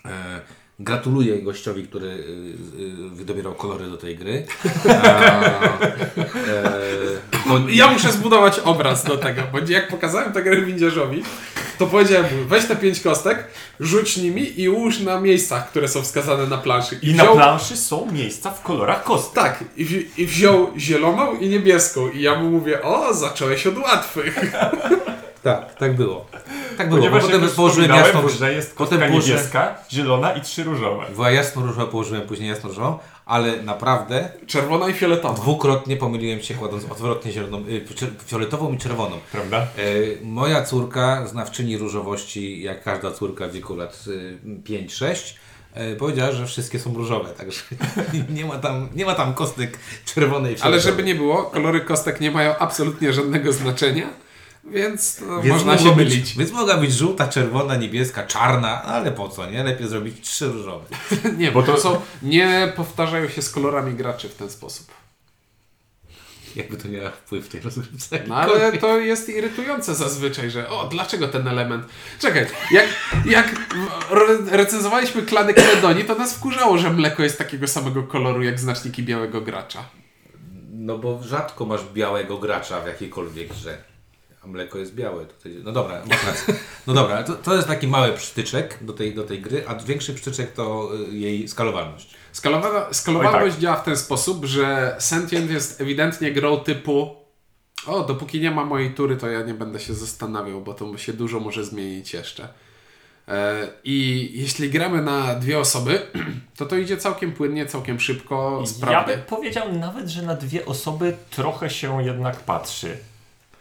[0.06, 0.42] E,
[0.80, 2.12] Gratuluję gościowi, który y,
[3.06, 4.46] y, wydobierał kolory do tej gry.
[4.90, 5.44] A,
[5.80, 6.70] e,
[7.48, 10.58] bo- Ja muszę zbudować obraz do tego, bo jak pokazałem tę grę
[11.82, 13.48] to powiedziałem mu, weź te pięć kostek,
[13.80, 17.00] rzuć nimi i ułóż na miejscach, które są wskazane na planszy.
[17.02, 19.34] I na planszy są miejsca w kolorach kostek.
[19.44, 22.10] Tak, i, i wziął zieloną i niebieską.
[22.10, 24.40] I ja mu mówię, o, zacząłeś od łatwych.
[25.44, 26.26] Tak, tak było.
[26.78, 27.00] Tak było.
[27.00, 31.06] Ponieważ bo potem położyłem jasno, że jest potem położyłem- niebieska, zielona i trzy różowe.
[31.16, 35.34] Była jasno różowa, położyłem później jasno różową, ale naprawdę Czerwona i fioletowa.
[35.34, 37.86] dwukrotnie pomyliłem się kładąc odwrotnie zieloną, y,
[38.28, 39.16] fioletową i czerwoną.
[39.32, 39.58] Prawda?
[39.58, 39.66] E,
[40.24, 45.36] moja córka, znawczyni różowości, jak każda córka w wieku lat y, 5-6,
[45.74, 47.62] e, powiedziała, że wszystkie są różowe, także
[48.36, 52.22] nie ma tam, nie ma tam kostek czerwonej i Ale żeby nie było, kolory kostek
[52.22, 54.08] nie mają absolutnie żadnego znaczenia,
[54.64, 56.38] więc no, Więc można się być, mylić.
[56.38, 59.64] Więc mogła być żółta, czerwona, niebieska, czarna, ale po co, nie?
[59.64, 60.86] Lepiej zrobić trzy różowe.
[61.38, 64.88] Nie, bo to są, nie powtarzają się z kolorami graczy w ten sposób.
[66.56, 68.20] Jakby to miało wpływ w tej rozgrywce.
[68.28, 71.86] No ale to jest irytujące zazwyczaj, że o, dlaczego ten element...
[72.20, 72.86] Czekaj, jak,
[73.26, 73.56] jak
[74.12, 79.04] re- recenzowaliśmy klany Kredoni, to nas wkurzało, że mleko jest takiego samego koloru jak znaczniki
[79.04, 79.84] białego gracza.
[80.72, 83.91] No bo rzadko masz białego gracza w jakiejkolwiek grze.
[84.44, 85.26] A mleko jest białe.
[85.26, 85.56] Tutaj...
[85.64, 86.54] No dobra, masz rację.
[86.88, 90.14] No dobra, to, to jest taki mały przytyczek do tej, do tej gry, a większy
[90.14, 92.16] przytyczek to y, jej skalowalność.
[92.32, 97.22] Skalowana, skalowalność Oj, działa w ten sposób, że Sentient jest ewidentnie grą typu
[97.88, 101.14] o, dopóki nie ma mojej tury, to ja nie będę się zastanawiał, bo to się
[101.14, 102.48] dużo może zmienić jeszcze.
[103.28, 106.02] E, I jeśli gramy na dwie osoby,
[106.58, 109.16] to to idzie całkiem płynnie, całkiem szybko, Ja sprawnie.
[109.16, 112.98] bym powiedział nawet, że na dwie osoby trochę się jednak patrzy.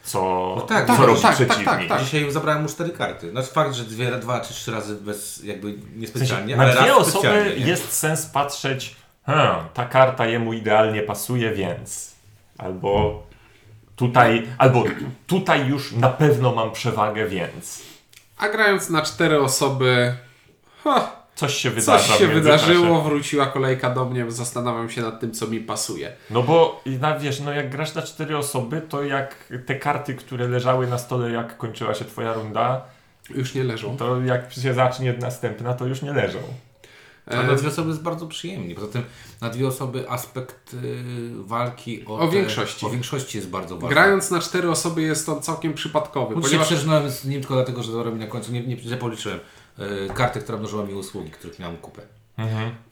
[0.04, 1.64] Co, No tak, co tak, robi tak, tak, przeciwnik.
[1.64, 2.02] tak, tak.
[2.02, 3.30] Dzisiaj zabrałem mu cztery karty.
[3.32, 6.72] No fakt, że dwie, dwa czy trzy razy bez jakby W sensie, niespecjalnie, na ale
[6.72, 7.66] dwie raz osoby specjalnie, nie?
[7.66, 8.96] jest sens patrzeć,
[9.26, 12.12] hmm, ta karta jemu idealnie pasuje, więc.
[12.58, 13.22] Albo
[13.96, 14.84] tutaj, albo
[15.26, 17.82] tutaj już na pewno mam przewagę, więc.
[18.38, 20.14] A grając na cztery osoby,
[20.84, 22.08] ha, Coś się wydarza.
[22.08, 26.12] coś się wydarzyło, wróciła kolejka do mnie, zastanawiam się nad tym, co mi pasuje.
[26.30, 29.34] No bo i na, wiesz, no jak grasz na cztery osoby, to jak
[29.66, 32.84] te karty, które leżały na stole, jak kończyła się twoja runda,
[33.30, 33.96] Już nie leżą.
[33.96, 36.38] to jak się zacznie następna, to już nie leżą.
[37.26, 38.74] A E, na dwie osoby jest bardzo przyjemnie.
[38.74, 39.02] Poza tym
[39.40, 40.78] na dwie osoby aspekt y,
[41.38, 42.86] walki o, O te- większości.
[42.86, 43.88] O większości jest bardzo ważny.
[43.88, 47.82] Grając na cztery osoby jest on całkiem przypadkowy, Ponieważ się przeżynąłem z nim tylko dlatego,
[47.82, 49.38] że zabrał mi na końcu, nie, nie, nie policzyłem,
[49.80, 52.02] y, kartę, która mnożyła mi usługi, których miałem kupę.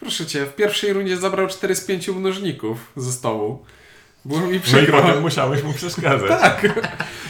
[0.01, 3.65] Proszę cię, w pierwszej rundzie zabrał 4 z 5 mnożników ze stołu.
[4.25, 5.03] Było mi No i przykro.
[5.03, 6.29] potem musiałeś mu przeszkadzać.
[6.29, 6.67] tak.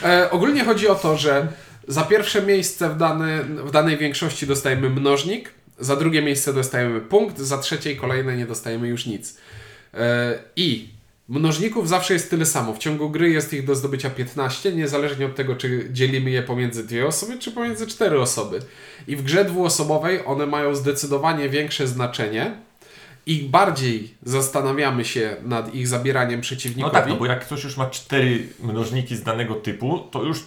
[0.04, 1.48] E, ogólnie chodzi o to, że
[1.88, 7.38] za pierwsze miejsce w, dane, w danej większości dostajemy mnożnik, za drugie miejsce dostajemy punkt,
[7.38, 9.36] za trzecie i kolejne nie dostajemy już nic.
[9.94, 10.88] E, I
[11.28, 12.74] mnożników zawsze jest tyle samo.
[12.74, 16.86] W ciągu gry jest ich do zdobycia 15, niezależnie od tego, czy dzielimy je pomiędzy
[16.86, 18.60] dwie osoby, czy pomiędzy cztery osoby.
[19.08, 22.54] I w grze dwuosobowej one mają zdecydowanie większe znaczenie.
[23.26, 26.92] I bardziej zastanawiamy się nad ich zabieraniem No przeciwnikowi.
[26.94, 30.46] tak, no bo jak ktoś już ma cztery mnożniki z danego typu, to już już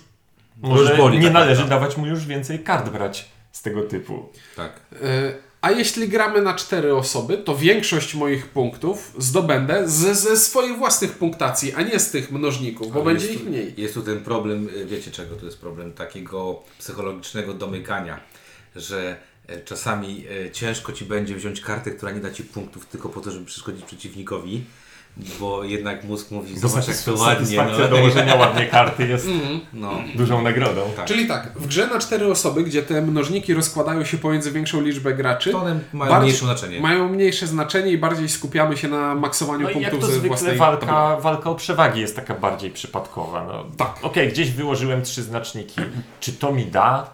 [0.61, 1.75] może boli nie tak należy naprawdę.
[1.85, 4.29] dawać mu już więcej kart brać z tego typu.
[4.55, 4.79] Tak.
[5.03, 10.77] E, A jeśli gramy na cztery osoby, to większość moich punktów zdobędę ze, ze swoich
[10.77, 13.73] własnych punktacji, a nie z tych mnożników, bo Ale będzie ich tu- mniej.
[13.77, 15.93] Jest tu ten problem, y, wiecie czego to jest problem?
[15.93, 18.19] Takiego psychologicznego domykania,
[18.75, 23.09] że e, czasami e, ciężko ci będzie wziąć kartę, która nie da ci punktów tylko
[23.09, 24.63] po to, żeby przeszkodzić przeciwnikowi,
[25.39, 27.45] bo jednak mózg mówi, zobacz jak to ładnie.
[27.45, 29.27] Satysfakcja No, dołożenia ładnie karty jest
[29.73, 29.91] no.
[30.15, 30.81] dużą nagrodą.
[30.95, 31.05] Tak.
[31.05, 35.13] Czyli tak, w grze na cztery osoby, gdzie te mnożniki rozkładają się pomiędzy większą liczbę
[35.13, 36.79] graczy, To one mają bardziej- mniejsze znaczenie.
[36.79, 40.27] mają mniejsze znaczenie i bardziej skupiamy się na maksowaniu No jak punktów to ze zwykle
[40.29, 43.45] własnej walka, walka o przewagi jest taka bardziej przypadkowa.
[43.47, 43.95] No, Tak.
[44.01, 45.81] Okej, gdzieś wyłożyłem trzy znaczniki.
[46.19, 47.13] Czy to mi da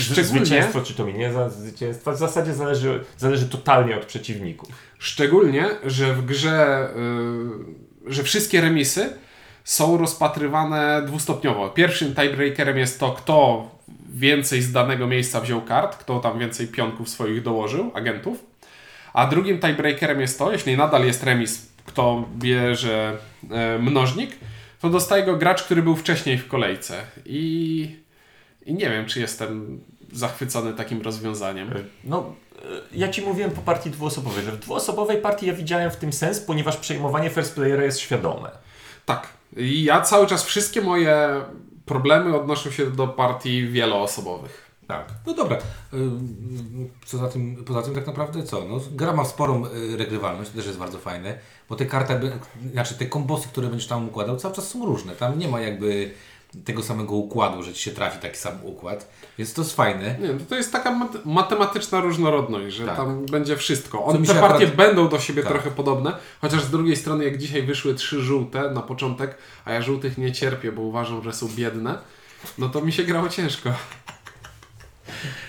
[0.00, 2.12] Szczególnie- zwycięstwo, czy to mi nie zwycięstwa?
[2.12, 4.68] W zasadzie zależy, zależy totalnie od przeciwników.
[4.98, 6.88] Szczególnie, że w grze,
[8.06, 9.12] y, że wszystkie remisy
[9.64, 11.70] są rozpatrywane dwustopniowo.
[11.70, 13.68] Pierwszym tiebreakerem jest to, kto
[14.10, 18.44] więcej z danego miejsca wziął kart, kto tam więcej pionków swoich dołożył, agentów.
[19.12, 23.18] A drugim tiebreakerem jest to, jeśli nadal jest remis, kto bierze
[23.50, 24.30] e, mnożnik,
[24.80, 26.94] to dostaje go gracz, który był wcześniej w kolejce.
[27.26, 27.96] I,
[28.66, 29.80] I nie wiem, czy jestem
[30.12, 31.70] zachwycony takim rozwiązaniem.
[32.04, 32.62] No, e,
[32.92, 36.40] ja ci mówiłem po partii dwuosobowej, że w dwuosobowej partii ja widziałem w tym sens,
[36.40, 38.50] ponieważ przejmowanie first playera jest świadome.
[39.06, 39.28] Tak.
[39.56, 41.40] I ja cały czas wszystkie moje
[41.86, 44.66] problemy odnoszą się do partii wieloosobowych.
[44.86, 45.58] Tak, no dobra.
[45.94, 48.64] Ym, Co za tym, poza tym tak naprawdę co?
[48.64, 51.38] No, gra ma sporą y, regrywalność, to też jest bardzo fajne,
[51.68, 52.32] bo te karty,
[52.72, 55.12] znaczy te kombosy, które będziesz tam układał, cały czas są różne.
[55.12, 56.10] Tam nie ma jakby
[56.64, 60.16] tego samego układu, że ci się trafi taki sam układ, więc to jest fajne.
[60.20, 62.96] Nie, no to jest taka mat- matematyczna różnorodność, że Tak.
[62.96, 64.04] tam będzie wszystko.
[64.04, 65.52] On, te partie akurat- będą do siebie Tak.
[65.52, 69.82] trochę podobne, chociaż z drugiej strony jak dzisiaj wyszły trzy żółte na początek, a ja
[69.82, 71.98] żółtych nie cierpię, bo uważam, że są biedne,
[72.58, 73.70] no to mi się grało ciężko.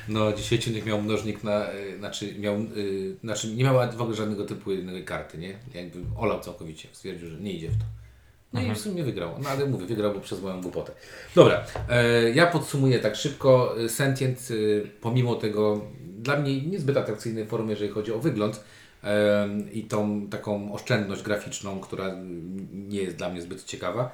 [0.08, 4.18] No, dzisiaj Ciunek miał mnożnik na, y, znaczy miał, y, znaczy nie miała w ogóle
[4.18, 5.60] żadnego typu jednej karty, nie?
[5.74, 7.86] Jakby olał całkowicie, stwierdził, że nie idzie w to.
[8.54, 9.36] No i w sumie wygrał.
[9.44, 10.92] No ale mówię, wygrał bo przez moją głupotę.
[11.36, 13.76] Dobra, e, ja podsumuję tak szybko.
[13.84, 15.86] E, Sentient, e, pomimo tego
[16.18, 18.64] dla mnie niezbyt atrakcyjnej formy, jeżeli chodzi o wygląd
[19.04, 24.12] e, i tą taką oszczędność graficzną, która mm, nie jest dla mnie zbyt ciekawa,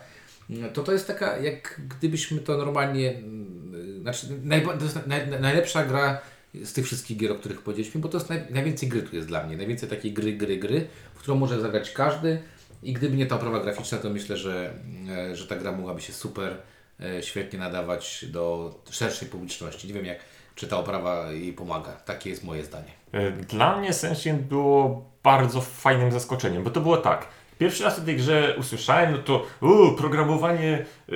[0.73, 5.85] to to jest taka, jak gdybyśmy to normalnie, mm, znaczy najba- to jest naj, najlepsza
[5.85, 6.21] gra
[6.63, 9.27] z tych wszystkich gier, o których powiedzieliśmy, bo to jest naj, najwięcej gry tu jest
[9.27, 12.39] dla mnie, najwięcej takiej gry, gry, gry, w którą może zagrać każdy
[12.83, 14.73] i gdyby nie ta oprawa graficzna, to myślę, że,
[15.09, 16.57] e, że ta gra mogłaby się super
[16.99, 19.87] e, świetnie nadawać do szerszej publiczności.
[19.87, 20.19] Nie wiem, jak,
[20.55, 21.91] czy ta oprawa jej pomaga.
[21.91, 22.91] Takie jest moje zdanie.
[23.11, 27.27] E, Dla mnie Sentient było bardzo fajnym zaskoczeniem, bo to było tak.
[27.59, 31.13] Pierwszy raz o tej grze usłyszałem, no to u, programowanie, e,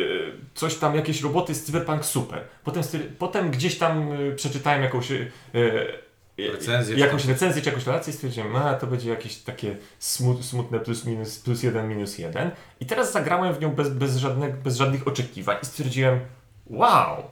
[0.53, 2.41] coś tam, jakieś roboty z Cyberpunk super.
[2.63, 2.83] Potem,
[3.19, 5.25] potem gdzieś tam e, przeczytałem jakąś, e,
[6.37, 10.79] Recenzję jakąś recenzję czy jakąś relację i stwierdziłem, a to będzie jakieś takie smut, smutne
[10.79, 12.51] plus minus, plus jeden, minus jeden.
[12.79, 16.19] I teraz zagrałem w nią bez, bez, żadnych, bez żadnych oczekiwań i stwierdziłem,
[16.65, 17.23] wow,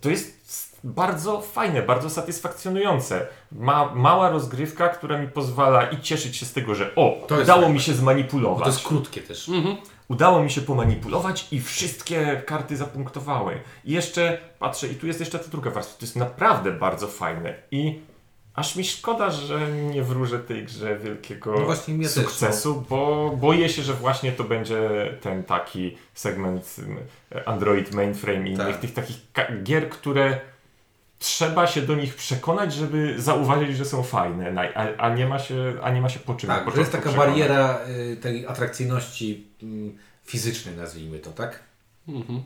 [0.00, 0.40] to jest
[0.84, 3.26] bardzo fajne, bardzo satysfakcjonujące.
[3.52, 7.80] Ma, mała rozgrywka, która mi pozwala i cieszyć się z tego, że o, udało mi
[7.80, 8.64] się Bo zmanipulować.
[8.64, 9.50] to jest krótkie też.
[10.08, 13.60] Udało mi się pomanipulować i wszystkie karty zapunktowały.
[13.84, 15.98] I jeszcze patrzę, i tu jest jeszcze ta druga warstwa.
[15.98, 17.54] To jest naprawdę bardzo fajne.
[17.70, 18.00] I
[18.54, 23.30] aż mi szkoda, że nie wróżę tej grze wielkiego No właśnie mnie też, sukcesu, bo
[23.36, 24.80] boję się, że właśnie to będzie
[25.20, 26.98] ten taki segment mm,
[27.46, 28.66] Android Mainframe i Tak.
[28.66, 29.16] innych tych takich
[29.62, 30.40] gier, które
[31.18, 35.38] trzeba się do nich przekonać, żeby zauważyć, że są fajne, na- a, a, nie, ma
[35.38, 37.28] się, a nie ma się po czym Tak, na to jest taka przekonać.
[37.30, 37.78] bariera
[38.12, 41.60] y, tej atrakcyjności mm, fizycznej, nazwijmy to, tak?
[42.08, 42.42] Mhm.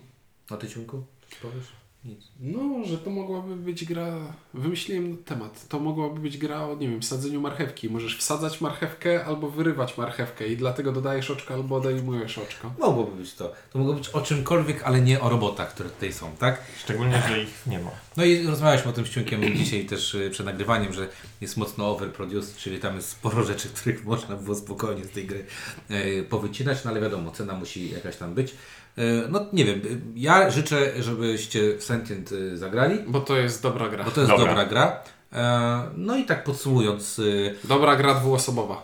[0.51, 1.05] A ty, Ciunku?
[1.31, 1.67] Coś powiesz?
[2.05, 2.21] Nic.
[2.41, 4.33] No, że to mogłaby być gra.
[4.55, 5.69] Wymyśliłem temat.
[5.69, 7.91] To mogłaby być gra o, nie wiem, sadzeniu marchewki.
[7.91, 12.73] Możesz wsadzać marchewkę albo wyrywać marchewkę i dlatego dodajesz oczko albo odejmujesz oczko.
[12.79, 13.53] Mogłoby być to.
[13.73, 16.61] To mogło być o czymkolwiek, ale nie o robotach, które tutaj są, tak?
[16.79, 17.91] Szczególnie, że ich nie ma.
[18.17, 21.09] No i rozmawialiśmy o tym z Ciunkiem dzisiaj też y, przed nagrywaniem, że
[21.41, 25.45] jest mocno overproduced, czyli tam jest sporo rzeczy, których można było spokojnie z tej gry
[25.91, 28.55] y, powycinać, no ale wiadomo, cena musi jakaś tam być.
[28.99, 29.81] Y, No nie wiem,
[30.17, 34.05] ja życzę, żebyście w Sentient y, zagrali, Bo to jest dobra gra.
[34.05, 34.47] bo to jest Dobra.
[34.47, 35.01] dobra gra.
[35.33, 37.21] E, No i tak podsumując,
[37.65, 38.83] Dobra gra dwuosobowa.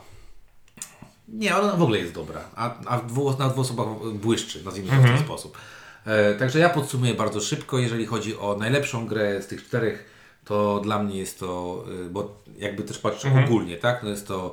[1.28, 4.96] Nie, ona w ogóle jest dobra, a, a dwu, na dwóch osobach błyszczy, nazwijmy to
[5.02, 5.58] w ten sposób.
[6.06, 10.04] E, także ja podsumuję bardzo szybko, jeżeli chodzi o najlepszą grę z tych czterech,
[10.44, 14.52] to dla mnie jest to, bo jakby też patrzę ogólnie, tak, no jest to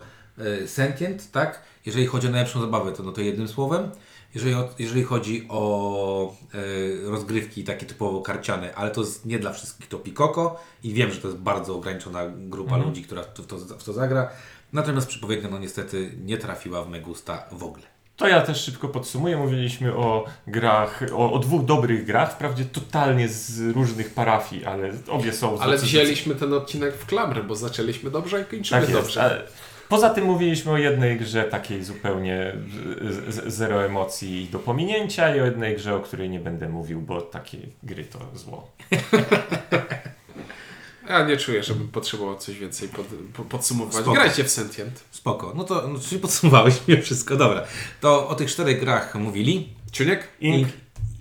[0.66, 3.92] Sentient, tak, jeżeli chodzi o najlepszą zabawę, to no to jednym słowem,
[4.36, 9.54] jeżeli, o, jeżeli chodzi o y, rozgrywki takie typowo karciane, ale to jest nie dla
[9.54, 13.44] wszystkich, to Pikoko i wiem, że to jest bardzo ograniczona grupa ludzi, która w to,
[13.44, 14.30] w to, w to zagra,
[14.74, 17.84] natomiast przepowiednia no niestety nie trafiła w me gusta w ogóle.
[18.18, 19.38] To ja też szybko podsumuję.
[19.38, 25.34] Mówiliśmy o grach, o, o dwóch dobrych grach, wprawdzie totalnie z różnych parafii, ale obie
[25.34, 25.60] są...
[25.60, 29.02] Ale wzięliśmy ten odcinek w klamrę, bo zaczęliśmy dobrze i kończymy Tak jest.
[29.02, 29.24] dobrze.
[29.24, 29.44] ale
[29.90, 32.54] Poza tym mówiliśmy o jednej grze takiej zupełnie
[33.02, 37.02] z- z- zero emocji do pominięcia i o jednej grze, o której nie będę mówił,
[37.02, 38.72] bo takie gry to zło.
[41.10, 43.94] Ja nie czuję, żebym potrzebował coś więcej pod, po, podsumować.
[43.96, 44.12] Spoko.
[44.14, 45.04] Grajcie w Sentient.
[45.12, 47.64] Spoko, no to no, czyli podsumowałeś mnie wszystko, dobra.
[48.02, 50.28] To o tych czterech grach mówili Ciuniek?
[50.42, 50.68] Ink.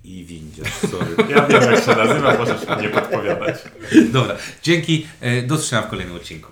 [0.04, 1.06] i Windziarz, sorry.
[1.34, 3.56] Ja wiem jak się nazywa, możesz nie podpowiadać.
[4.12, 6.48] Dobra, dzięki, e, do zobaczenia w kolejnym odcinku.